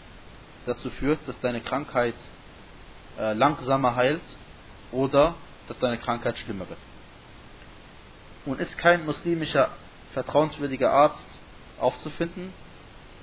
dazu 0.66 0.90
führt, 0.92 1.20
dass 1.28 1.40
deine 1.42 1.62
Krankheit 1.62 2.16
äh, 3.18 3.34
langsamer 3.34 3.96
heilt 3.96 4.22
oder 4.92 5.36
dass 5.68 5.80
deine 5.80 5.98
Krankheit 5.98 6.38
schlimmer 6.38 6.68
wird. 6.70 6.80
Und 8.46 8.60
ist 8.60 8.78
kein 8.78 9.06
muslimischer 9.06 9.70
vertrauenswürdiger 10.14 10.92
Arzt 10.92 11.26
aufzufinden, 11.84 12.54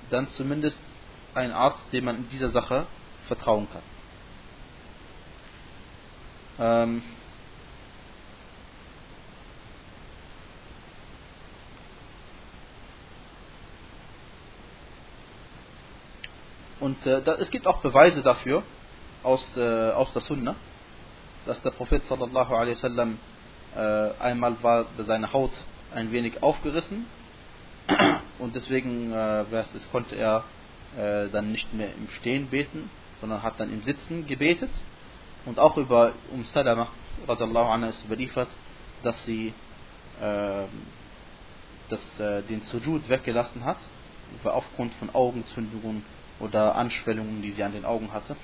dann 0.09 0.29
zumindest 0.29 0.79
ein 1.33 1.51
Arzt, 1.51 1.91
dem 1.91 2.05
man 2.05 2.17
in 2.17 2.29
dieser 2.29 2.51
Sache 2.51 2.85
vertrauen 3.27 3.67
kann. 3.69 3.83
Ähm, 6.59 7.03
Und 16.81 17.05
äh, 17.05 17.21
da, 17.21 17.35
es 17.35 17.51
gibt 17.51 17.67
auch 17.67 17.79
Beweise 17.81 18.23
dafür 18.23 18.63
aus, 19.21 19.55
äh, 19.55 19.91
aus 19.91 20.11
der 20.13 20.23
Sunna, 20.23 20.55
dass 21.45 21.61
der 21.61 21.69
Prophet 21.69 22.03
sallallahu 22.05 22.55
alaihi 22.55 22.75
wasallam 22.75 23.19
äh, 23.75 23.79
einmal 24.19 24.61
war 24.63 24.87
seine 24.97 25.31
Haut 25.31 25.51
ein 25.93 26.11
wenig 26.11 26.41
aufgerissen 26.41 27.05
und 28.41 28.55
deswegen 28.55 29.11
äh, 29.13 29.43
es, 29.51 29.87
konnte 29.91 30.15
er 30.15 30.43
äh, 30.97 31.29
dann 31.29 31.51
nicht 31.51 31.73
mehr 31.73 31.93
im 31.93 32.09
Stehen 32.19 32.47
beten, 32.47 32.89
sondern 33.19 33.43
hat 33.43 33.59
dann 33.59 33.71
im 33.71 33.83
Sitzen 33.83 34.25
gebetet. 34.25 34.71
Und 35.45 35.59
auch 35.59 35.77
über 35.77 36.13
um 36.31 36.43
Salama 36.45 36.89
radiallahu 37.27 37.69
anha 37.69 37.89
ist 37.89 38.03
überliefert, 38.03 38.49
dass 39.03 39.23
sie 39.25 39.53
äh, 40.19 40.63
das, 41.89 42.19
äh, 42.19 42.41
den 42.43 42.61
Sujud 42.61 43.07
weggelassen 43.09 43.63
hat, 43.63 43.77
aufgrund 44.43 44.93
von 44.95 45.09
Augenzündungen 45.13 46.03
oder 46.39 46.75
Anschwellungen, 46.75 47.41
die 47.41 47.51
sie 47.51 47.63
an 47.63 47.73
den 47.73 47.85
Augen 47.85 48.11
hatte. 48.11 48.35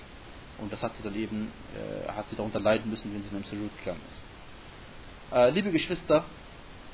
Und 0.59 0.71
das 0.71 0.81
hat 0.83 0.95
sie 0.97 1.03
dann 1.03 1.15
eben, 1.15 1.51
äh, 1.75 2.11
hat 2.11 2.29
sie 2.29 2.35
darunter 2.35 2.59
leiden 2.59 2.89
müssen, 2.89 3.13
wenn 3.13 3.23
sie 3.23 3.29
in 3.29 3.35
einem 3.35 3.45
Sujud 3.45 3.71
gegangen 3.79 4.01
ist. 4.07 4.21
Äh, 5.35 5.49
liebe 5.51 5.71
Geschwister, 5.71 6.23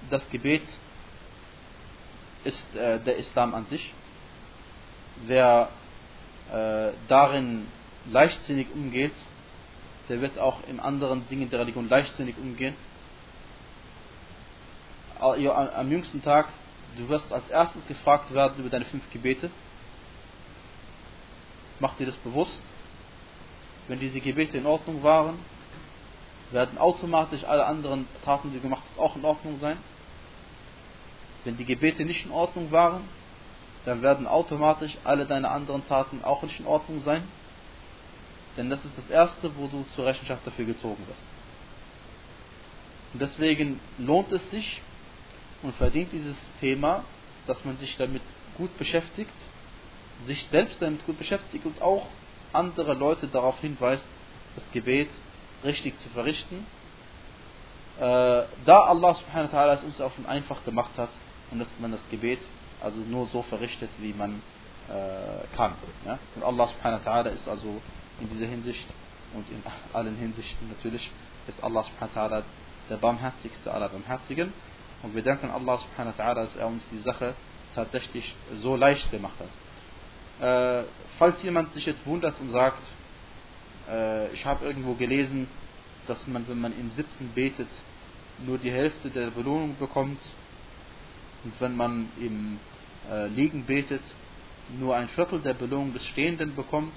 das 0.09 0.27
Gebet 0.29 0.63
ist 2.43 2.75
äh, 2.75 2.99
der 2.99 3.17
Islam 3.17 3.53
an 3.53 3.65
sich. 3.67 3.93
Wer 5.25 5.69
äh, 6.51 6.91
darin 7.07 7.67
leichtsinnig 8.11 8.67
umgeht, 8.73 9.13
der 10.09 10.21
wird 10.21 10.37
auch 10.37 10.59
in 10.67 10.79
anderen 10.79 11.27
Dingen 11.29 11.49
der 11.49 11.59
Religion 11.59 11.87
leichtsinnig 11.87 12.35
umgehen. 12.37 12.75
Am 15.19 15.89
jüngsten 15.89 16.21
Tag, 16.21 16.49
du 16.97 17.07
wirst 17.07 17.31
als 17.31 17.49
erstes 17.49 17.85
gefragt 17.87 18.33
werden 18.33 18.55
über 18.59 18.69
deine 18.69 18.83
fünf 18.83 19.09
Gebete 19.11 19.49
Mach 21.83 21.95
dir 21.95 22.05
das 22.05 22.15
bewusst. 22.15 22.61
Wenn 23.89 23.99
diese 23.99 24.21
Gebete 24.21 24.57
in 24.57 24.65
Ordnung 24.65 25.03
waren, 25.03 25.37
werden 26.51 26.77
automatisch 26.77 27.43
alle 27.43 27.65
anderen 27.65 28.07
Taten, 28.23 28.51
die 28.51 28.55
du 28.55 28.61
gemacht 28.61 28.83
hast, 28.89 28.99
auch 28.99 29.17
in 29.17 29.25
Ordnung 29.25 29.59
sein. 29.59 29.77
Wenn 31.43 31.57
die 31.57 31.65
Gebete 31.65 32.05
nicht 32.05 32.25
in 32.25 32.31
Ordnung 32.31 32.71
waren, 32.71 33.03
dann 33.85 34.01
werden 34.01 34.27
automatisch 34.27 34.97
alle 35.03 35.25
deine 35.25 35.49
anderen 35.49 35.85
Taten 35.87 36.23
auch 36.23 36.41
nicht 36.43 36.59
in 36.59 36.65
Ordnung 36.65 37.01
sein. 37.01 37.23
Denn 38.55 38.69
das 38.69 38.83
ist 38.85 38.97
das 38.97 39.09
Erste, 39.09 39.51
wo 39.57 39.67
du 39.67 39.85
zur 39.95 40.05
Rechenschaft 40.05 40.45
dafür 40.45 40.65
gezogen 40.65 41.03
wirst. 41.07 41.25
Und 43.13 43.21
deswegen 43.21 43.79
lohnt 43.97 44.31
es 44.31 44.49
sich 44.51 44.81
und 45.63 45.75
verdient 45.75 46.11
dieses 46.11 46.37
Thema, 46.59 47.03
dass 47.47 47.63
man 47.65 47.77
sich 47.77 47.95
damit 47.97 48.21
gut 48.57 48.75
beschäftigt 48.77 49.33
sich 50.25 50.47
selbst 50.49 50.81
damit 50.81 51.05
gut 51.05 51.17
beschäftigt 51.17 51.65
und 51.65 51.81
auch 51.81 52.07
andere 52.51 52.93
Leute 52.93 53.27
darauf 53.27 53.59
hinweist, 53.59 54.05
das 54.55 54.63
Gebet 54.71 55.09
richtig 55.63 55.97
zu 55.99 56.09
verrichten. 56.09 56.65
Äh, 57.99 58.43
da 58.65 58.79
Allah 58.81 59.13
subhanahu 59.15 59.51
wa 59.51 59.57
ta'ala 59.57 59.73
es 59.75 59.83
uns 59.83 60.01
auch 60.01 60.11
einfach 60.27 60.63
gemacht 60.65 60.91
hat 60.97 61.09
und 61.53 61.59
dass 61.59 61.67
man 61.79 61.91
das 61.91 62.01
Gebet 62.09 62.39
also 62.81 62.97
nur 62.99 63.27
so 63.27 63.43
verrichtet, 63.43 63.89
wie 63.99 64.13
man 64.13 64.41
äh, 64.89 65.55
kann. 65.55 65.73
Ja? 66.05 66.19
Und 66.35 66.43
Allah 66.43 66.67
subhanahu 66.67 67.05
wa 67.05 67.11
ta'ala 67.11 67.29
ist 67.29 67.47
also 67.47 67.81
in 68.19 68.29
dieser 68.29 68.47
Hinsicht 68.47 68.85
und 69.33 69.47
in 69.49 69.63
allen 69.93 70.17
Hinsichten 70.17 70.67
natürlich 70.67 71.09
ist 71.47 71.63
Allah 71.63 71.83
subhanahu 71.83 72.15
wa 72.15 72.21
ta'ala 72.21 72.43
der 72.89 72.97
barmherzigste 72.97 73.71
aller 73.71 73.87
Barmherzigen. 73.87 74.51
Und 75.03 75.15
wir 75.15 75.21
danken 75.21 75.49
Allah 75.51 75.77
subhanahu 75.77 76.17
wa 76.17 76.23
ta'ala, 76.23 76.35
dass 76.35 76.55
er 76.55 76.67
uns 76.67 76.83
die 76.91 76.99
Sache 76.99 77.35
tatsächlich 77.75 78.35
so 78.61 78.75
leicht 78.75 79.09
gemacht 79.11 79.37
hat. 79.39 80.81
Äh, 80.83 80.85
falls 81.17 81.41
jemand 81.43 81.73
sich 81.73 81.85
jetzt 81.85 82.05
wundert 82.05 82.39
und 82.41 82.49
sagt, 82.49 82.81
äh, 83.89 84.33
ich 84.33 84.45
habe 84.45 84.65
irgendwo 84.65 84.95
gelesen, 84.95 85.47
dass 86.07 86.25
man, 86.27 86.47
wenn 86.47 86.59
man 86.59 86.77
im 86.77 86.91
Sitzen 86.91 87.31
betet, 87.33 87.69
nur 88.45 88.57
die 88.57 88.71
Hälfte 88.71 89.09
der 89.09 89.29
Belohnung 89.29 89.77
bekommt 89.77 90.19
und 91.43 91.53
wenn 91.59 91.75
man 91.75 92.09
im 92.19 92.59
äh, 93.09 93.27
Liegen 93.27 93.65
betet, 93.65 94.01
nur 94.79 94.95
ein 94.95 95.09
Viertel 95.09 95.39
der 95.39 95.53
Belohnung 95.53 95.93
des 95.93 96.05
Stehenden 96.07 96.55
bekommt, 96.55 96.93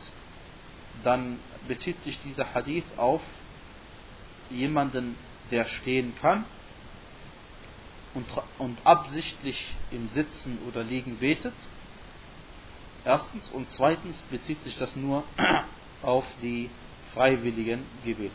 dann 1.02 1.38
bezieht 1.66 2.02
sich 2.04 2.18
dieser 2.20 2.54
Hadith 2.54 2.84
auf 2.96 3.22
jemanden, 4.50 5.16
der 5.50 5.64
stehen 5.66 6.14
kann 6.20 6.44
und, 8.14 8.26
und 8.58 8.78
absichtlich 8.84 9.66
im 9.90 10.08
Sitzen 10.10 10.58
oder 10.68 10.82
Liegen 10.82 11.18
betet. 11.18 11.54
Erstens. 13.04 13.48
Und 13.50 13.70
zweitens 13.70 14.20
bezieht 14.30 14.62
sich 14.64 14.76
das 14.76 14.96
nur 14.96 15.24
auf 16.02 16.24
die 16.42 16.70
freiwilligen 17.14 17.84
Gebete 18.04 18.32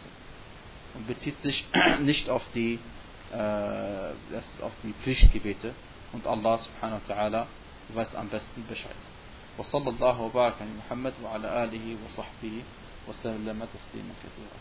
und 0.93 1.07
bezieht 1.07 1.39
sich 1.41 1.65
nicht 2.01 2.29
auf 2.29 2.43
die, 2.53 2.79
äh, 3.33 4.11
auf 4.61 4.73
die 4.83 4.93
Pflichtgebete. 5.03 5.73
Und 6.13 6.27
Allah 6.27 6.59
subhanahu 6.59 7.01
wa 7.01 7.07
ta'ala 7.07 7.47
weiß 7.93 8.15
am 8.15 8.29
besten 8.29 8.63
Bescheid. 8.67 8.95
وصلى 9.57 9.89
الله 9.89 10.15
وبارك 10.21 10.55
على 10.61 10.73
محمد 10.79 11.13
وعلى 11.23 11.47
آله 11.63 11.85
وصحبه 12.05 12.63
وسلم 13.07 13.59
تسليما 13.73 14.13
كثيرا 14.23 14.57